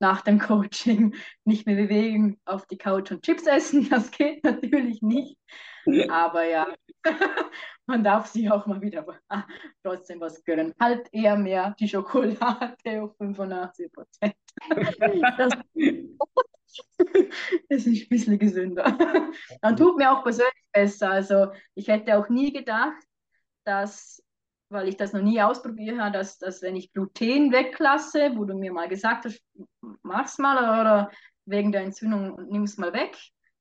nach 0.00 0.22
dem 0.22 0.38
Coaching 0.38 1.14
nicht 1.44 1.66
mehr 1.66 1.76
bewegen, 1.76 2.40
auf 2.44 2.66
die 2.66 2.78
Couch 2.78 3.10
und 3.10 3.22
Chips 3.22 3.46
essen. 3.46 3.88
Das 3.90 4.10
geht 4.10 4.44
natürlich 4.44 5.02
nicht. 5.02 5.36
Aber 6.08 6.44
ja, 6.44 6.66
man 7.86 8.02
darf 8.02 8.26
sich 8.28 8.50
auch 8.50 8.66
mal 8.66 8.80
wieder 8.80 9.06
ah, 9.28 9.44
trotzdem 9.82 10.20
was 10.20 10.42
gönnen. 10.44 10.72
Halt 10.80 11.08
eher 11.12 11.36
mehr 11.36 11.74
die 11.78 11.88
Schokolade 11.88 13.02
auf 13.02 13.16
85 13.18 13.92
Prozent. 13.92 14.34
Das, 14.98 15.50
das 17.68 17.86
ist 17.86 17.86
ein 17.86 18.08
bisschen 18.08 18.38
gesünder. 18.38 18.96
Dann 19.60 19.76
tut 19.76 19.98
mir 19.98 20.10
auch 20.10 20.22
persönlich 20.22 20.64
besser. 20.72 21.10
Also 21.10 21.48
ich 21.74 21.88
hätte 21.88 22.16
auch 22.16 22.30
nie 22.30 22.52
gedacht, 22.52 23.02
dass, 23.64 24.23
weil 24.74 24.88
ich 24.88 24.96
das 24.96 25.12
noch 25.12 25.22
nie 25.22 25.40
ausprobiert 25.40 25.98
habe, 25.98 26.12
dass, 26.12 26.38
dass 26.38 26.60
wenn 26.60 26.76
ich 26.76 26.92
Gluten 26.92 27.52
weglasse, 27.52 28.32
wo 28.34 28.44
du 28.44 28.54
mir 28.54 28.72
mal 28.72 28.88
gesagt 28.88 29.24
hast, 29.24 29.42
mach's 30.02 30.36
mal 30.36 30.58
oder 30.58 31.10
wegen 31.46 31.72
der 31.72 31.82
Entzündung 31.82 32.48
nimm's 32.50 32.76
mal 32.76 32.92
weg, 32.92 33.16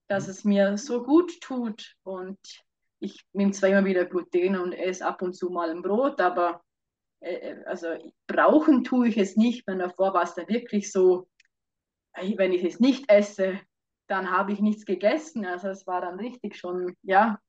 dass 0.08 0.28
es 0.28 0.44
mir 0.44 0.78
so 0.78 1.04
gut 1.04 1.40
tut. 1.40 1.96
Und 2.04 2.40
ich 3.00 3.24
nehme 3.32 3.52
zwar 3.52 3.70
immer 3.70 3.86
wieder 3.86 4.06
Gluten 4.06 4.58
und 4.58 4.74
esse 4.74 5.06
ab 5.06 5.22
und 5.22 5.34
zu 5.34 5.50
mal 5.50 5.70
ein 5.70 5.82
Brot, 5.82 6.20
aber 6.20 6.62
äh, 7.22 7.36
äh 7.36 7.64
also 7.66 7.88
brauchen 8.28 8.84
tue 8.84 9.08
ich 9.08 9.18
es 9.18 9.38
nicht, 9.38 9.66
wenn 9.68 9.80
davor 9.80 10.14
war 10.14 10.24
es 10.24 10.36
dann 10.36 10.50
wirklich 10.50 10.92
so, 10.92 11.28
wenn 12.16 12.54
ich 12.54 12.64
es 12.64 12.80
nicht 12.80 13.10
esse, 13.10 13.60
dann 14.08 14.32
habe 14.32 14.52
ich 14.52 14.60
nichts 14.60 14.86
gegessen. 14.86 15.46
Also 15.46 15.70
es 15.70 15.88
war 15.88 16.02
dann 16.02 16.20
richtig 16.20 16.58
schon, 16.58 16.96
ja, 17.04 17.40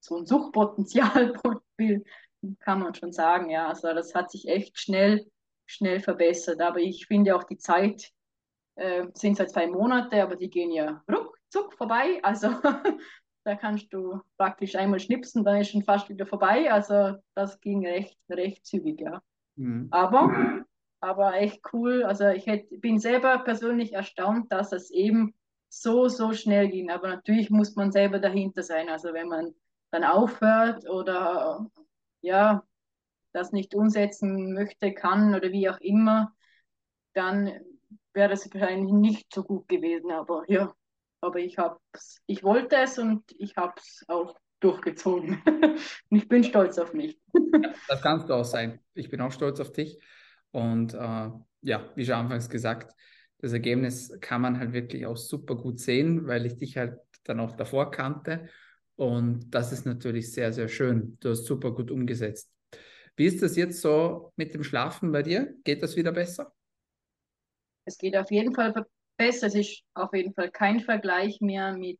so 0.00 0.16
ein 0.16 0.26
Suchtpotenzial 0.26 1.32
kann 2.60 2.80
man 2.80 2.94
schon 2.94 3.12
sagen, 3.12 3.50
ja. 3.50 3.68
Also 3.68 3.92
das 3.94 4.14
hat 4.14 4.30
sich 4.30 4.48
echt 4.48 4.78
schnell, 4.78 5.26
schnell 5.66 6.00
verbessert. 6.00 6.60
Aber 6.60 6.78
ich 6.78 7.06
finde 7.06 7.36
auch 7.36 7.44
die 7.44 7.58
Zeit 7.58 8.10
äh, 8.76 9.06
sind 9.14 9.36
seit 9.36 9.50
zwei 9.50 9.66
Monate, 9.66 10.22
aber 10.22 10.36
die 10.36 10.50
gehen 10.50 10.70
ja 10.70 11.02
ruckzuck 11.10 11.74
vorbei. 11.74 12.20
Also 12.22 12.48
da 13.44 13.54
kannst 13.54 13.92
du 13.92 14.20
praktisch 14.36 14.76
einmal 14.76 15.00
schnipsen, 15.00 15.44
dann 15.44 15.60
ist 15.60 15.70
schon 15.70 15.84
fast 15.84 16.08
wieder 16.08 16.26
vorbei. 16.26 16.72
Also 16.72 17.16
das 17.34 17.60
ging 17.60 17.86
recht, 17.86 18.18
recht 18.30 18.66
zügig, 18.66 19.00
ja. 19.00 19.22
Mhm. 19.56 19.88
Aber, 19.90 20.64
aber 21.00 21.34
echt 21.34 21.60
cool. 21.72 22.04
Also 22.04 22.28
ich 22.28 22.46
hätt, 22.46 22.68
bin 22.80 22.98
selber 22.98 23.38
persönlich 23.38 23.92
erstaunt, 23.92 24.50
dass 24.52 24.72
es 24.72 24.90
eben 24.90 25.34
so, 25.68 26.08
so 26.08 26.32
schnell 26.32 26.68
ging. 26.68 26.90
Aber 26.90 27.08
natürlich 27.08 27.50
muss 27.50 27.76
man 27.76 27.92
selber 27.92 28.18
dahinter 28.18 28.62
sein. 28.62 28.88
Also 28.88 29.12
wenn 29.12 29.28
man 29.28 29.54
dann 29.90 30.04
aufhört 30.04 30.88
oder 30.88 31.70
ja, 32.22 32.64
das 33.32 33.52
nicht 33.52 33.74
umsetzen 33.74 34.54
möchte, 34.54 34.92
kann 34.92 35.34
oder 35.34 35.52
wie 35.52 35.68
auch 35.68 35.80
immer, 35.80 36.34
dann 37.14 37.52
wäre 38.14 38.32
es 38.32 38.52
wahrscheinlich 38.52 38.92
nicht 38.92 39.32
so 39.32 39.42
gut 39.42 39.68
gewesen. 39.68 40.10
Aber 40.10 40.44
ja, 40.48 40.72
aber 41.20 41.38
ich 41.38 41.58
hab's, 41.58 42.20
ich 42.26 42.42
wollte 42.42 42.76
es 42.76 42.98
und 42.98 43.24
ich 43.38 43.56
habe 43.56 43.74
es 43.76 44.04
auch 44.08 44.36
durchgezogen. 44.60 45.42
und 46.10 46.16
ich 46.16 46.28
bin 46.28 46.44
stolz 46.44 46.78
auf 46.78 46.92
mich. 46.92 47.20
das 47.88 48.02
kannst 48.02 48.28
du 48.28 48.34
auch 48.34 48.44
sein. 48.44 48.80
Ich 48.94 49.10
bin 49.10 49.20
auch 49.20 49.32
stolz 49.32 49.60
auf 49.60 49.72
dich. 49.72 49.98
Und 50.50 50.94
äh, 50.94 51.30
ja, 51.62 51.90
wie 51.94 52.04
schon 52.04 52.14
anfangs 52.14 52.48
gesagt, 52.48 52.94
das 53.38 53.52
Ergebnis 53.52 54.12
kann 54.20 54.42
man 54.42 54.58
halt 54.58 54.72
wirklich 54.72 55.06
auch 55.06 55.16
super 55.16 55.56
gut 55.56 55.80
sehen, 55.80 56.26
weil 56.26 56.46
ich 56.46 56.56
dich 56.58 56.76
halt 56.76 56.98
dann 57.24 57.40
auch 57.40 57.56
davor 57.56 57.90
kannte 57.90 58.48
und 59.02 59.50
das 59.50 59.72
ist 59.72 59.84
natürlich 59.84 60.32
sehr, 60.32 60.52
sehr 60.52 60.68
schön. 60.68 61.16
Du 61.18 61.30
hast 61.30 61.44
super 61.44 61.72
gut 61.72 61.90
umgesetzt. 61.90 62.48
Wie 63.16 63.26
ist 63.26 63.42
das 63.42 63.56
jetzt 63.56 63.80
so 63.80 64.32
mit 64.36 64.54
dem 64.54 64.62
Schlafen 64.62 65.10
bei 65.10 65.24
dir? 65.24 65.56
Geht 65.64 65.82
das 65.82 65.96
wieder 65.96 66.12
besser? 66.12 66.54
Es 67.84 67.98
geht 67.98 68.16
auf 68.16 68.30
jeden 68.30 68.54
Fall 68.54 68.86
besser. 69.16 69.48
Es 69.48 69.56
ist 69.56 69.82
auf 69.94 70.14
jeden 70.14 70.32
Fall 70.34 70.52
kein 70.52 70.78
Vergleich 70.78 71.40
mehr 71.40 71.76
mit, 71.76 71.98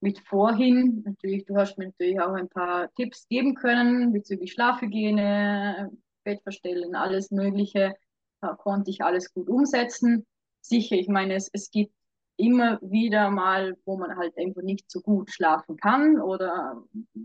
mit 0.00 0.20
vorhin. 0.28 1.02
Natürlich, 1.06 1.46
du 1.46 1.56
hast 1.56 1.78
mir 1.78 1.86
natürlich 1.86 2.20
auch 2.20 2.34
ein 2.34 2.50
paar 2.50 2.92
Tipps 2.96 3.26
geben 3.28 3.54
können 3.54 4.12
bezüglich 4.12 4.52
Schlafhygiene, 4.52 5.90
Bettverstellen, 6.22 6.94
alles 6.94 7.30
Mögliche. 7.30 7.94
Da 8.42 8.54
konnte 8.54 8.90
ich 8.90 9.02
alles 9.02 9.32
gut 9.32 9.48
umsetzen. 9.48 10.26
Sicher, 10.60 10.96
ich 10.96 11.08
meine, 11.08 11.34
es, 11.34 11.48
es 11.50 11.70
gibt 11.70 11.94
immer 12.36 12.78
wieder 12.82 13.30
mal, 13.30 13.76
wo 13.84 13.96
man 13.96 14.16
halt 14.16 14.36
einfach 14.38 14.62
nicht 14.62 14.90
so 14.90 15.00
gut 15.00 15.30
schlafen 15.30 15.76
kann 15.76 16.20
oder 16.20 16.82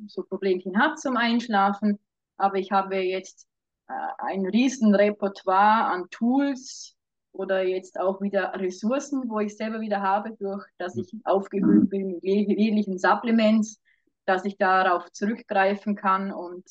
so 0.07 0.23
Problemchen 0.23 0.77
hat 0.79 0.99
zum 0.99 1.17
Einschlafen. 1.17 1.99
Aber 2.37 2.57
ich 2.57 2.71
habe 2.71 2.97
jetzt 2.97 3.47
äh, 3.87 3.93
ein 4.17 4.45
riesen 4.45 4.95
Repertoire 4.95 5.85
an 5.85 6.09
Tools 6.09 6.95
oder 7.33 7.63
jetzt 7.63 7.99
auch 7.99 8.21
wieder 8.21 8.53
Ressourcen, 8.55 9.29
wo 9.29 9.39
ich 9.39 9.55
selber 9.55 9.81
wieder 9.81 10.01
habe, 10.01 10.35
durch 10.37 10.65
dass 10.77 10.95
ich 10.97 11.13
aufgehört 11.23 11.89
bin 11.89 12.07
mit 12.07 12.23
jeglichen 12.23 12.97
Supplements, 12.97 13.79
dass 14.25 14.45
ich 14.45 14.57
darauf 14.57 15.11
zurückgreifen 15.11 15.95
kann 15.95 16.31
und 16.31 16.65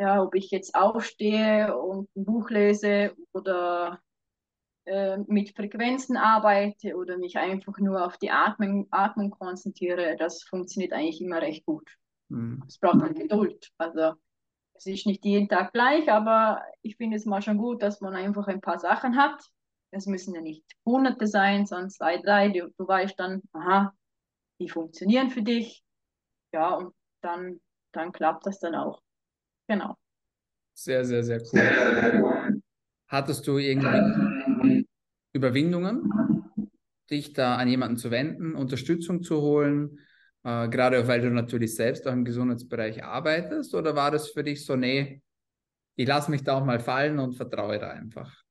ja, 0.00 0.22
ob 0.22 0.34
ich 0.34 0.50
jetzt 0.50 0.74
aufstehe 0.74 1.76
und 1.76 2.08
ein 2.16 2.24
Buch 2.24 2.50
lese 2.50 3.14
oder 3.32 4.00
äh, 4.86 5.18
mit 5.26 5.50
Frequenzen 5.56 6.16
arbeite 6.16 6.96
oder 6.96 7.18
mich 7.18 7.36
einfach 7.36 7.78
nur 7.78 8.06
auf 8.06 8.18
die 8.18 8.30
Atmung, 8.30 8.86
Atmung 8.92 9.30
konzentriere, 9.30 10.16
das 10.16 10.44
funktioniert 10.44 10.92
eigentlich 10.92 11.20
immer 11.20 11.42
recht 11.42 11.66
gut. 11.66 11.90
Mhm. 12.28 12.62
Es 12.66 12.78
braucht 12.78 13.02
halt 13.02 13.18
Geduld. 13.18 13.70
Also 13.78 14.14
es 14.74 14.86
ist 14.86 15.06
nicht 15.06 15.24
jeden 15.24 15.48
Tag 15.48 15.72
gleich, 15.72 16.10
aber 16.10 16.62
ich 16.82 16.96
finde 16.96 17.16
es 17.16 17.24
mal 17.24 17.42
schon 17.42 17.58
gut, 17.58 17.82
dass 17.82 18.00
man 18.00 18.14
einfach 18.14 18.46
ein 18.46 18.60
paar 18.60 18.78
Sachen 18.78 19.16
hat. 19.16 19.42
Es 19.90 20.06
müssen 20.06 20.34
ja 20.34 20.40
nicht 20.40 20.64
hunderte 20.84 21.26
sein, 21.26 21.66
sondern 21.66 21.90
zwei, 21.90 22.18
drei. 22.18 22.50
Du, 22.50 22.72
du 22.76 22.86
weißt 22.86 23.18
dann, 23.18 23.42
aha, 23.52 23.92
die 24.60 24.68
funktionieren 24.68 25.30
für 25.30 25.42
dich. 25.42 25.82
Ja, 26.52 26.74
und 26.74 26.94
dann, 27.22 27.60
dann 27.92 28.12
klappt 28.12 28.46
das 28.46 28.60
dann 28.60 28.74
auch. 28.74 29.00
Genau. 29.68 29.96
Sehr, 30.74 31.04
sehr, 31.04 31.24
sehr 31.24 31.40
cool. 31.52 32.62
Hattest 33.08 33.46
du 33.46 33.58
irgendwie 33.58 34.35
Überwindungen, 35.32 36.10
dich 37.10 37.32
da 37.32 37.56
an 37.56 37.68
jemanden 37.68 37.96
zu 37.96 38.10
wenden, 38.10 38.54
Unterstützung 38.54 39.22
zu 39.22 39.40
holen, 39.40 39.98
äh, 40.44 40.68
gerade 40.68 41.06
weil 41.08 41.20
du 41.20 41.30
natürlich 41.30 41.74
selbst 41.74 42.06
auch 42.06 42.12
im 42.12 42.24
Gesundheitsbereich 42.24 43.04
arbeitest? 43.04 43.74
Oder 43.74 43.94
war 43.94 44.10
das 44.10 44.30
für 44.30 44.44
dich 44.44 44.64
so, 44.64 44.76
nee, 44.76 45.22
ich 45.96 46.06
lasse 46.06 46.30
mich 46.30 46.42
da 46.42 46.58
auch 46.58 46.64
mal 46.64 46.80
fallen 46.80 47.18
und 47.18 47.34
vertraue 47.34 47.78
da 47.78 47.90
einfach? 47.90 48.44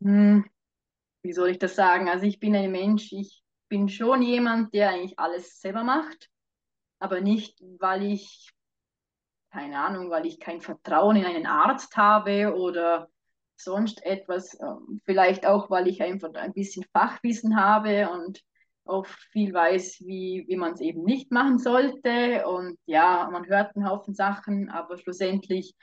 Hm, 0.00 0.44
wie 1.22 1.32
soll 1.32 1.50
ich 1.50 1.58
das 1.58 1.74
sagen? 1.74 2.08
Also 2.08 2.24
ich 2.24 2.38
bin 2.38 2.54
ein 2.54 2.70
Mensch, 2.70 3.12
ich 3.12 3.42
bin 3.68 3.88
schon 3.88 4.22
jemand, 4.22 4.72
der 4.74 4.90
eigentlich 4.90 5.18
alles 5.18 5.60
selber 5.60 5.84
macht, 5.84 6.30
aber 6.98 7.20
nicht, 7.20 7.62
weil 7.78 8.04
ich 8.04 8.52
keine 9.50 9.78
Ahnung, 9.78 10.10
weil 10.10 10.26
ich 10.26 10.40
kein 10.40 10.60
Vertrauen 10.60 11.16
in 11.16 11.24
einen 11.24 11.46
Arzt 11.46 11.96
habe 11.96 12.54
oder 12.54 13.08
sonst 13.60 14.04
etwas. 14.04 14.58
Ähm, 14.60 15.00
vielleicht 15.04 15.46
auch, 15.46 15.70
weil 15.70 15.88
ich 15.88 16.02
einfach 16.02 16.32
ein 16.34 16.52
bisschen 16.52 16.84
Fachwissen 16.92 17.60
habe 17.60 18.10
und 18.10 18.42
auch 18.84 19.06
viel 19.32 19.52
weiß, 19.52 20.00
wie, 20.06 20.44
wie 20.48 20.56
man 20.56 20.72
es 20.72 20.80
eben 20.80 21.04
nicht 21.04 21.30
machen 21.30 21.58
sollte. 21.58 22.46
Und 22.48 22.78
ja, 22.86 23.28
man 23.30 23.46
hört 23.46 23.76
einen 23.76 23.88
Haufen 23.88 24.14
Sachen, 24.14 24.70
aber 24.70 24.96
schlussendlich, 24.96 25.74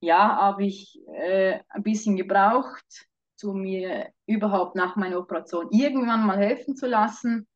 ja, 0.00 0.36
habe 0.36 0.64
ich 0.64 1.00
äh, 1.12 1.58
ein 1.68 1.82
bisschen 1.82 2.16
gebraucht, 2.16 3.06
zu 3.36 3.52
mir 3.52 4.10
überhaupt 4.26 4.76
nach 4.76 4.96
meiner 4.96 5.18
Operation 5.18 5.68
irgendwann 5.70 6.26
mal 6.26 6.38
helfen 6.38 6.76
zu 6.76 6.86
lassen. 6.86 7.48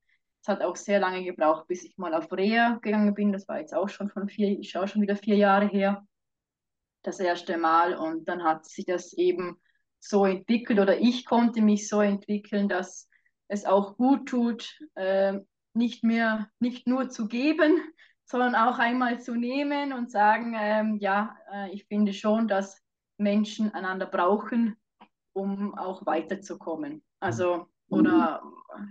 Es 0.43 0.49
hat 0.49 0.63
auch 0.63 0.77
sehr 0.77 0.99
lange 0.99 1.25
gebraucht, 1.25 1.67
bis 1.69 1.85
ich 1.85 1.97
mal 1.99 2.15
auf 2.15 2.33
Reha 2.33 2.79
gegangen 2.83 3.15
bin. 3.15 3.33
Das 3.33 3.47
war 3.49 3.61
jetzt 3.61 3.75
auch 3.75 3.89
schon 3.89 4.09
von 4.09 4.29
vier, 4.29 4.59
ich 4.59 4.71
schaue 4.71 4.89
schon 4.89 5.03
wieder 5.03 5.17
vier 5.17 5.37
Jahre 5.37 5.67
her, 5.67 6.05
das 7.09 7.19
erste 7.21 7.57
Mal. 7.57 7.95
Und 7.95 8.29
dann 8.29 8.45
hat 8.45 8.67
sich 8.67 8.85
das 8.85 9.13
eben 9.15 9.59
so 9.99 10.27
entwickelt 10.27 10.79
oder 10.79 10.99
ich 11.01 11.25
konnte 11.25 11.61
mich 11.61 11.89
so 11.89 12.01
entwickeln, 12.01 12.69
dass 12.69 13.09
es 13.49 13.65
auch 13.65 13.97
gut 13.97 14.29
tut, 14.29 14.79
äh, 14.95 15.41
nicht 15.75 16.05
mehr, 16.05 16.51
nicht 16.61 16.87
nur 16.87 17.09
zu 17.09 17.27
geben, 17.27 17.81
sondern 18.25 18.55
auch 18.55 18.79
einmal 18.79 19.21
zu 19.21 19.35
nehmen 19.35 19.93
und 19.93 20.11
sagen, 20.11 20.55
ähm, 20.57 20.99
ja, 21.01 21.37
äh, 21.53 21.73
ich 21.73 21.87
finde 21.87 22.13
schon, 22.13 22.47
dass 22.47 22.81
Menschen 23.17 23.73
einander 23.73 24.07
brauchen, 24.07 24.77
um 25.33 25.77
auch 25.77 26.05
weiterzukommen. 26.05 27.03
Also, 27.21 27.67
oder 27.89 28.43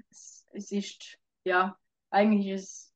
es, 0.10 0.48
es 0.54 0.72
ist, 0.72 1.20
ja, 1.44 1.78
eigentlich 2.10 2.48
ist, 2.48 2.64
es 2.64 2.87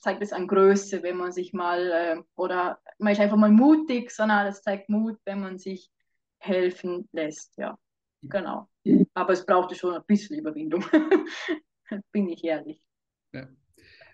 zeigt 0.00 0.22
es 0.22 0.32
an 0.32 0.46
Größe, 0.46 1.02
wenn 1.02 1.16
man 1.16 1.32
sich 1.32 1.52
mal, 1.52 1.90
äh, 1.90 2.22
oder 2.36 2.80
man 2.98 3.12
ist 3.12 3.20
einfach 3.20 3.36
mal 3.36 3.50
mutig, 3.50 4.10
sondern 4.10 4.46
es 4.46 4.62
zeigt 4.62 4.88
Mut, 4.88 5.18
wenn 5.24 5.40
man 5.40 5.58
sich 5.58 5.90
helfen 6.38 7.08
lässt, 7.12 7.56
ja, 7.56 7.76
genau. 8.22 8.68
Aber 9.14 9.32
es 9.32 9.44
brauchte 9.44 9.74
schon 9.74 9.94
ein 9.94 10.04
bisschen 10.06 10.38
Überwindung, 10.38 10.84
bin 12.12 12.28
ich 12.28 12.44
ehrlich. 12.44 12.80
Ja. 13.32 13.48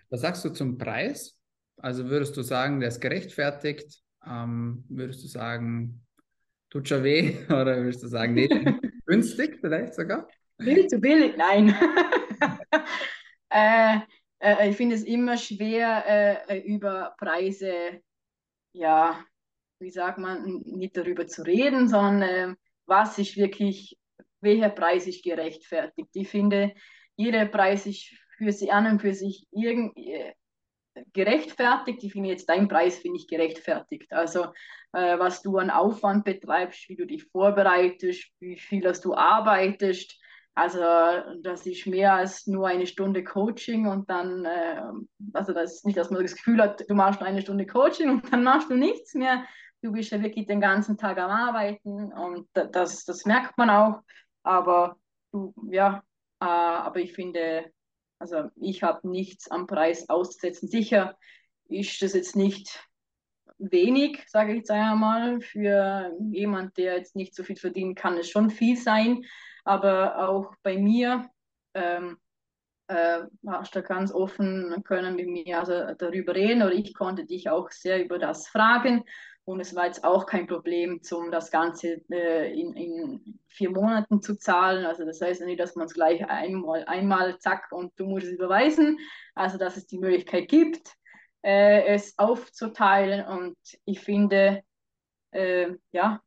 Was 0.09 0.21
sagst 0.21 0.43
du 0.45 0.49
zum 0.49 0.77
Preis? 0.77 1.37
Also 1.77 2.09
würdest 2.09 2.35
du 2.37 2.41
sagen, 2.41 2.79
der 2.79 2.89
ist 2.89 3.01
gerechtfertigt? 3.01 4.01
Ähm, 4.25 4.85
würdest 4.89 5.23
du 5.23 5.27
sagen, 5.27 6.05
tut 6.69 6.87
schon 6.87 7.03
weh? 7.03 7.37
Oder 7.47 7.77
würdest 7.77 8.03
du 8.03 8.07
sagen, 8.07 8.33
nee, 8.33 8.47
günstig 9.05 9.59
vielleicht 9.59 9.93
sogar? 9.93 10.27
Viel 10.59 10.87
zu 10.87 10.99
billig? 10.99 11.35
Nein. 11.37 11.75
äh, 13.49 13.99
äh, 14.39 14.69
ich 14.69 14.77
finde 14.77 14.95
es 14.95 15.03
immer 15.03 15.37
schwer, 15.37 16.47
äh, 16.47 16.59
über 16.59 17.15
Preise, 17.17 18.01
ja, 18.73 19.23
wie 19.79 19.89
sagt 19.89 20.17
man, 20.17 20.61
nicht 20.65 20.97
darüber 20.97 21.27
zu 21.27 21.43
reden, 21.43 21.87
sondern 21.87 22.21
äh, 22.21 22.55
was 22.85 23.17
ist 23.17 23.37
wirklich, 23.37 23.97
welcher 24.41 24.69
Preis 24.69 25.07
ist 25.07 25.23
gerechtfertigt. 25.23 26.09
Ich 26.13 26.29
finde, 26.29 26.73
jeder 27.15 27.45
Preis 27.45 27.85
ist 27.85 28.11
für 28.37 28.51
sie 28.51 28.71
an 28.71 28.87
und 28.87 29.01
für 29.01 29.13
sich 29.13 29.47
irgendwie 29.51 30.13
äh, 30.13 30.33
gerechtfertigt. 31.13 32.03
Ich 32.03 32.13
finde 32.13 32.29
jetzt 32.29 32.47
dein 32.47 32.67
Preis 32.67 32.97
finde 32.97 33.17
ich 33.17 33.27
gerechtfertigt. 33.27 34.11
Also 34.11 34.45
äh, 34.93 35.19
was 35.19 35.41
du 35.41 35.57
an 35.57 35.69
Aufwand 35.69 36.25
betreibst, 36.25 36.87
wie 36.89 36.95
du 36.95 37.05
dich 37.05 37.23
vorbereitest, 37.25 38.31
wie 38.39 38.57
viel 38.57 38.81
dass 38.81 39.01
du 39.01 39.13
arbeitest. 39.13 40.19
Also 40.57 40.79
das 41.41 41.65
ist 41.65 41.85
mehr 41.85 42.13
als 42.13 42.47
nur 42.47 42.67
eine 42.67 42.87
Stunde 42.87 43.25
Coaching 43.25 43.87
und 43.87 44.09
dann, 44.09 44.45
äh, 44.45 44.81
also 45.33 45.51
das 45.51 45.75
ist 45.75 45.85
nicht, 45.85 45.97
dass 45.97 46.09
man 46.09 46.21
das 46.21 46.33
Gefühl 46.33 46.61
hat, 46.61 46.89
du 46.89 46.95
machst 46.95 47.19
nur 47.19 47.27
eine 47.27 47.41
Stunde 47.41 47.65
Coaching 47.65 48.09
und 48.09 48.31
dann 48.31 48.43
machst 48.43 48.69
du 48.69 48.75
nichts 48.75 49.13
mehr. 49.15 49.43
Du 49.81 49.91
bist 49.91 50.11
ja 50.11 50.23
wirklich 50.23 50.47
den 50.47 50.61
ganzen 50.61 50.97
Tag 50.97 51.17
am 51.17 51.29
Arbeiten 51.29 52.13
und 52.13 52.47
das, 52.53 53.03
das 53.03 53.25
merkt 53.25 53.57
man 53.57 53.69
auch. 53.69 53.99
Aber 54.43 54.95
du, 55.33 55.53
ja, 55.69 56.03
äh, 56.39 56.45
aber 56.45 57.01
ich 57.01 57.11
finde, 57.11 57.69
also 58.17 58.49
ich 58.55 58.81
habe 58.81 59.07
nichts 59.09 59.51
am 59.51 59.67
Preis 59.67 60.07
auszusetzen. 60.07 60.69
Sicher 60.69 61.17
ist 61.67 62.01
das 62.01 62.13
jetzt 62.13 62.37
nicht 62.37 62.81
wenig, 63.57 64.23
sage 64.27 64.51
ich 64.51 64.57
jetzt 64.59 64.71
einmal, 64.71 65.41
für 65.41 66.13
jemand, 66.31 66.77
der 66.77 66.95
jetzt 66.97 67.15
nicht 67.15 67.35
so 67.35 67.43
viel 67.43 67.57
verdienen 67.57 67.95
kann, 67.95 68.17
es 68.17 68.29
schon 68.29 68.49
viel 68.49 68.77
sein. 68.77 69.25
Aber 69.65 70.29
auch 70.29 70.55
bei 70.63 70.77
mir 70.77 71.29
ähm, 71.73 72.17
äh, 72.87 73.23
hast 73.47 73.75
du 73.75 73.81
ganz 73.81 74.13
offen 74.13 74.83
können 74.83 75.15
mit 75.15 75.27
mir 75.27 75.59
also 75.59 75.93
darüber 75.97 76.35
reden 76.35 76.61
oder 76.61 76.73
ich 76.73 76.93
konnte 76.93 77.25
dich 77.25 77.49
auch 77.49 77.71
sehr 77.71 78.03
über 78.03 78.19
das 78.19 78.47
fragen. 78.47 79.03
Und 79.43 79.59
es 79.59 79.75
war 79.75 79.85
jetzt 79.85 80.03
auch 80.03 80.25
kein 80.25 80.47
Problem, 80.47 81.01
um 81.11 81.31
das 81.31 81.51
Ganze 81.51 82.01
äh, 82.09 82.51
in, 82.59 82.73
in, 82.73 83.39
vier 83.47 83.69
Monaten 83.69 84.21
zu 84.21 84.37
zahlen. 84.37 84.85
Also 84.85 85.05
das 85.05 85.21
heißt 85.21 85.41
nicht, 85.41 85.59
dass 85.59 85.75
man 85.75 85.85
es 85.85 85.93
gleich 85.93 86.27
einmal, 86.27 86.83
einmal 86.85 87.37
zack 87.37 87.71
und 87.71 87.93
du 87.99 88.05
musst 88.07 88.25
es 88.25 88.33
überweisen. 88.33 88.97
Also 89.35 89.57
dass 89.57 89.77
es 89.77 89.85
die 89.85 89.99
Möglichkeit 89.99 90.47
gibt, 90.47 90.95
äh, 91.43 91.85
es 91.85 92.17
aufzuteilen. 92.17 93.25
Und 93.25 93.57
ich 93.85 93.99
finde, 93.99 94.63
äh, 95.31 95.73
ja, 95.91 96.21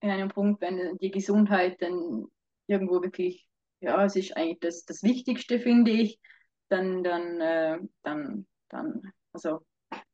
in 0.00 0.10
einem 0.10 0.28
Punkt, 0.28 0.60
wenn 0.60 0.96
die 0.98 1.10
Gesundheit 1.10 1.82
dann 1.82 2.26
irgendwo 2.70 3.02
wirklich, 3.02 3.46
ja, 3.80 4.04
es 4.04 4.16
ist 4.16 4.36
eigentlich 4.36 4.60
das, 4.60 4.84
das 4.84 5.02
Wichtigste, 5.02 5.58
finde 5.58 5.90
ich, 5.90 6.20
dann, 6.68 7.02
dann, 7.02 7.40
äh, 7.40 7.78
dann, 8.02 8.46
dann, 8.68 9.12
also 9.32 9.66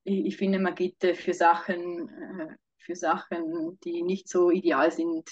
ich, 0.05 0.27
ich 0.27 0.37
finde, 0.37 0.59
man 0.59 0.75
geht 0.75 1.03
äh, 1.05 1.15
für 1.15 1.35
Sachen, 1.35 2.09
äh, 2.09 2.57
für 2.79 2.97
Sachen, 2.97 3.79
die 3.85 4.03
nicht 4.03 4.29
so 4.29 4.51
ideal 4.51 4.91
sind, 4.91 5.29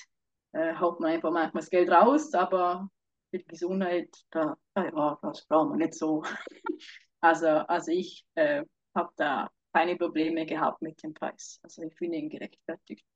äh, 0.53 0.75
haut 0.75 1.01
man 1.01 1.13
einfach 1.13 1.31
manchmal 1.31 1.63
das 1.63 1.71
Geld 1.71 1.91
raus, 1.91 2.35
aber 2.35 2.89
für 3.31 3.39
die 3.39 3.47
Gesundheit, 3.47 4.11
da, 4.31 4.57
ja, 4.77 5.19
das 5.23 5.47
braucht 5.47 5.71
man 5.71 5.79
nicht 5.79 5.95
so. 5.95 6.23
Also, 7.21 7.47
also 7.47 7.91
ich 7.91 8.27
äh, 8.35 8.65
habe 8.95 9.11
da 9.17 9.51
keine 9.73 9.97
Probleme 9.97 10.45
gehabt 10.45 10.83
mit 10.83 11.03
dem 11.03 11.15
Preis. 11.15 11.59
Also 11.63 11.81
ich 11.81 11.97
finde 11.97 12.19
ihn 12.19 12.29
gerechtfertigt. 12.29 13.07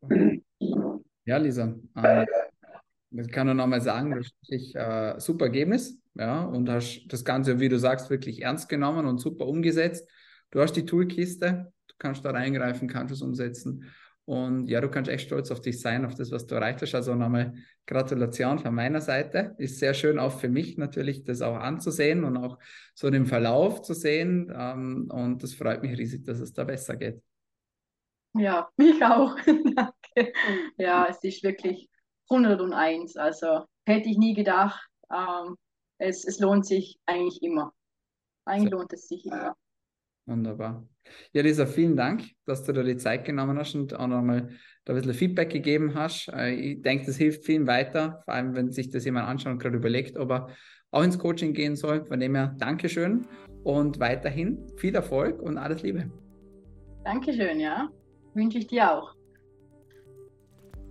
Okay. 0.00 0.44
Ja, 1.24 1.38
Lisa, 1.38 1.74
ähm, 1.96 2.26
ich 3.16 3.30
kann 3.30 3.46
nur 3.46 3.54
nochmal 3.54 3.80
sagen, 3.80 4.10
das 4.10 4.26
ist 4.26 4.34
wirklich 4.42 4.74
äh, 4.74 5.14
super 5.18 5.46
Ergebnis, 5.46 5.98
ja, 6.14 6.44
und 6.44 6.68
hast 6.68 7.06
das 7.08 7.24
Ganze, 7.24 7.60
wie 7.60 7.68
du 7.68 7.78
sagst, 7.78 8.10
wirklich 8.10 8.42
ernst 8.42 8.68
genommen 8.68 9.06
und 9.06 9.18
super 9.18 9.46
umgesetzt. 9.46 10.08
Du 10.50 10.60
hast 10.60 10.72
die 10.74 10.86
Toolkiste, 10.86 11.72
du 11.88 11.94
kannst 11.98 12.24
da 12.24 12.30
reingreifen, 12.30 12.88
kannst 12.88 13.12
es 13.12 13.22
umsetzen. 13.22 13.84
Und 14.26 14.68
ja, 14.68 14.80
du 14.80 14.88
kannst 14.88 15.10
echt 15.10 15.26
stolz 15.26 15.50
auf 15.50 15.60
dich 15.60 15.80
sein, 15.80 16.06
auf 16.06 16.14
das, 16.14 16.30
was 16.30 16.46
du 16.46 16.54
erreicht 16.54 16.80
hast. 16.80 16.94
Also 16.94 17.14
nochmal 17.14 17.54
Gratulation 17.86 18.58
von 18.58 18.74
meiner 18.74 19.02
Seite. 19.02 19.54
Ist 19.58 19.78
sehr 19.78 19.92
schön 19.92 20.18
auch 20.18 20.38
für 20.38 20.48
mich 20.48 20.78
natürlich, 20.78 21.24
das 21.24 21.42
auch 21.42 21.56
anzusehen 21.56 22.24
und 22.24 22.38
auch 22.38 22.58
so 22.94 23.10
den 23.10 23.26
Verlauf 23.26 23.82
zu 23.82 23.92
sehen. 23.92 24.50
Ähm, 24.56 25.10
und 25.10 25.42
das 25.42 25.52
freut 25.52 25.82
mich 25.82 25.98
riesig, 25.98 26.24
dass 26.24 26.40
es 26.40 26.54
da 26.54 26.64
besser 26.64 26.96
geht. 26.96 27.20
Ja, 28.34 28.68
mich 28.76 29.04
auch. 29.04 29.36
Danke. 29.46 30.32
Ja, 30.78 31.06
es 31.10 31.22
ist 31.22 31.42
wirklich 31.42 31.90
101. 32.30 33.16
Also 33.16 33.64
hätte 33.86 34.08
ich 34.08 34.18
nie 34.18 34.34
gedacht. 34.34 34.88
Ähm, 35.12 35.56
es, 35.98 36.24
es 36.24 36.38
lohnt 36.40 36.66
sich 36.66 36.98
eigentlich 37.06 37.42
immer. 37.42 37.72
Eigentlich 38.44 38.70
so. 38.70 38.76
lohnt 38.78 38.92
es 38.92 39.08
sich 39.08 39.24
immer. 39.26 39.54
Wunderbar. 40.26 40.86
Ja, 41.32 41.42
Lisa, 41.42 41.66
vielen 41.66 41.96
Dank, 41.96 42.24
dass 42.46 42.64
du 42.64 42.72
dir 42.72 42.82
die 42.82 42.96
Zeit 42.96 43.24
genommen 43.24 43.58
hast 43.58 43.74
und 43.74 43.94
auch 43.94 44.06
nochmal 44.06 44.48
da 44.84 44.92
ein 44.92 44.96
bisschen 44.96 45.14
Feedback 45.14 45.50
gegeben 45.50 45.94
hast. 45.94 46.28
Äh, 46.28 46.54
ich 46.54 46.82
denke, 46.82 47.06
das 47.06 47.16
hilft 47.16 47.44
vielen 47.44 47.66
weiter, 47.66 48.22
vor 48.24 48.34
allem 48.34 48.54
wenn 48.56 48.72
sich 48.72 48.90
das 48.90 49.04
jemand 49.04 49.28
anschaut 49.28 49.52
und 49.52 49.58
gerade 49.58 49.76
überlegt, 49.76 50.16
ob 50.16 50.30
er 50.30 50.48
auch 50.90 51.02
ins 51.02 51.18
Coaching 51.18 51.52
gehen 51.52 51.76
soll. 51.76 52.06
Von 52.06 52.20
dem 52.20 52.34
her, 52.34 52.54
Dankeschön 52.58 53.26
und 53.64 54.00
weiterhin 54.00 54.66
viel 54.76 54.94
Erfolg 54.94 55.40
und 55.42 55.58
alles 55.58 55.82
Liebe. 55.82 56.10
Dankeschön, 57.04 57.60
ja. 57.60 57.88
Wünsche 58.34 58.58
ich 58.58 58.66
dir 58.66 58.92
auch. 58.92 59.14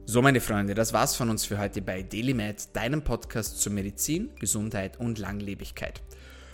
So, 0.05 0.21
meine 0.21 0.41
Freunde, 0.41 0.73
das 0.73 0.91
war's 0.91 1.15
von 1.15 1.29
uns 1.29 1.45
für 1.45 1.57
heute 1.57 1.81
bei 1.81 2.03
DailyMed, 2.03 2.75
deinem 2.75 3.05
Podcast 3.05 3.61
zur 3.61 3.71
Medizin, 3.71 4.31
Gesundheit 4.37 4.99
und 4.99 5.17
Langlebigkeit. 5.17 6.01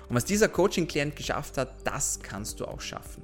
Und 0.07 0.15
was 0.15 0.23
dieser 0.23 0.49
Coaching-Klient 0.49 1.15
geschafft 1.15 1.57
hat, 1.57 1.73
das 1.83 2.19
kannst 2.21 2.59
du 2.59 2.65
auch 2.65 2.79
schaffen. 2.79 3.23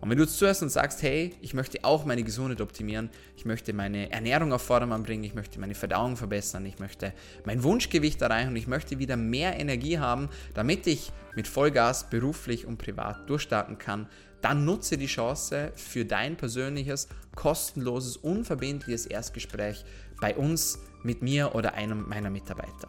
Und 0.00 0.10
wenn 0.10 0.18
du 0.18 0.26
zuhörst 0.26 0.62
und 0.62 0.70
sagst, 0.70 1.02
hey, 1.02 1.36
ich 1.40 1.54
möchte 1.54 1.84
auch 1.84 2.04
meine 2.04 2.24
Gesundheit 2.24 2.60
optimieren, 2.60 3.10
ich 3.36 3.44
möchte 3.44 3.72
meine 3.72 4.10
Ernährung 4.10 4.52
auf 4.52 4.62
Vordermann 4.62 5.04
bringen, 5.04 5.22
ich 5.22 5.34
möchte 5.34 5.60
meine 5.60 5.76
Verdauung 5.76 6.16
verbessern, 6.16 6.66
ich 6.66 6.80
möchte 6.80 7.12
mein 7.44 7.62
Wunschgewicht 7.62 8.20
erreichen 8.22 8.48
und 8.48 8.56
ich 8.56 8.66
möchte 8.66 8.98
wieder 8.98 9.16
mehr 9.16 9.60
Energie 9.60 9.98
haben, 9.98 10.30
damit 10.52 10.88
ich 10.88 11.12
mit 11.36 11.46
Vollgas 11.46 12.10
beruflich 12.10 12.66
und 12.66 12.78
privat 12.78 13.30
durchstarten 13.30 13.78
kann, 13.78 14.08
dann 14.42 14.64
nutze 14.64 14.98
die 14.98 15.06
Chance 15.06 15.72
für 15.76 16.04
dein 16.04 16.36
persönliches, 16.36 17.08
kostenloses, 17.34 18.16
unverbindliches 18.16 19.06
Erstgespräch 19.06 19.84
bei 20.20 20.36
uns, 20.36 20.78
mit 21.02 21.22
mir 21.22 21.54
oder 21.54 21.74
einem 21.74 22.08
meiner 22.08 22.30
Mitarbeiter. 22.30 22.88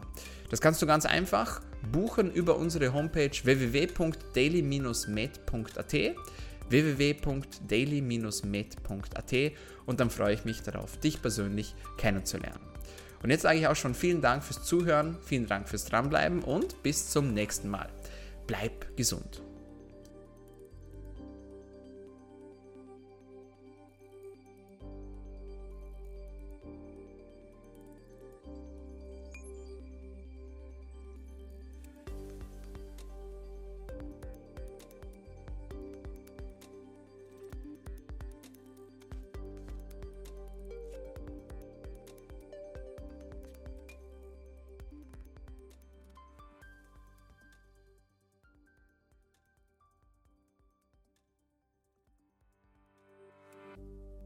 Das 0.50 0.60
kannst 0.60 0.82
du 0.82 0.86
ganz 0.86 1.06
einfach 1.06 1.62
buchen 1.90 2.30
über 2.30 2.56
unsere 2.56 2.92
Homepage 2.92 3.30
www.daily-med.at 3.30 5.94
www.daily-med.at 6.68 9.52
und 9.84 10.00
dann 10.00 10.10
freue 10.10 10.34
ich 10.34 10.44
mich 10.44 10.62
darauf, 10.62 10.96
dich 10.98 11.20
persönlich 11.20 11.74
kennenzulernen. 11.98 12.60
Und 13.22 13.30
jetzt 13.30 13.42
sage 13.42 13.58
ich 13.58 13.66
auch 13.66 13.76
schon 13.76 13.94
vielen 13.94 14.20
Dank 14.20 14.42
fürs 14.42 14.64
Zuhören, 14.64 15.16
vielen 15.22 15.46
Dank 15.46 15.68
fürs 15.68 15.84
Dranbleiben 15.84 16.42
und 16.42 16.82
bis 16.82 17.10
zum 17.10 17.34
nächsten 17.34 17.68
Mal. 17.68 17.88
Bleib 18.46 18.96
gesund. 18.96 19.42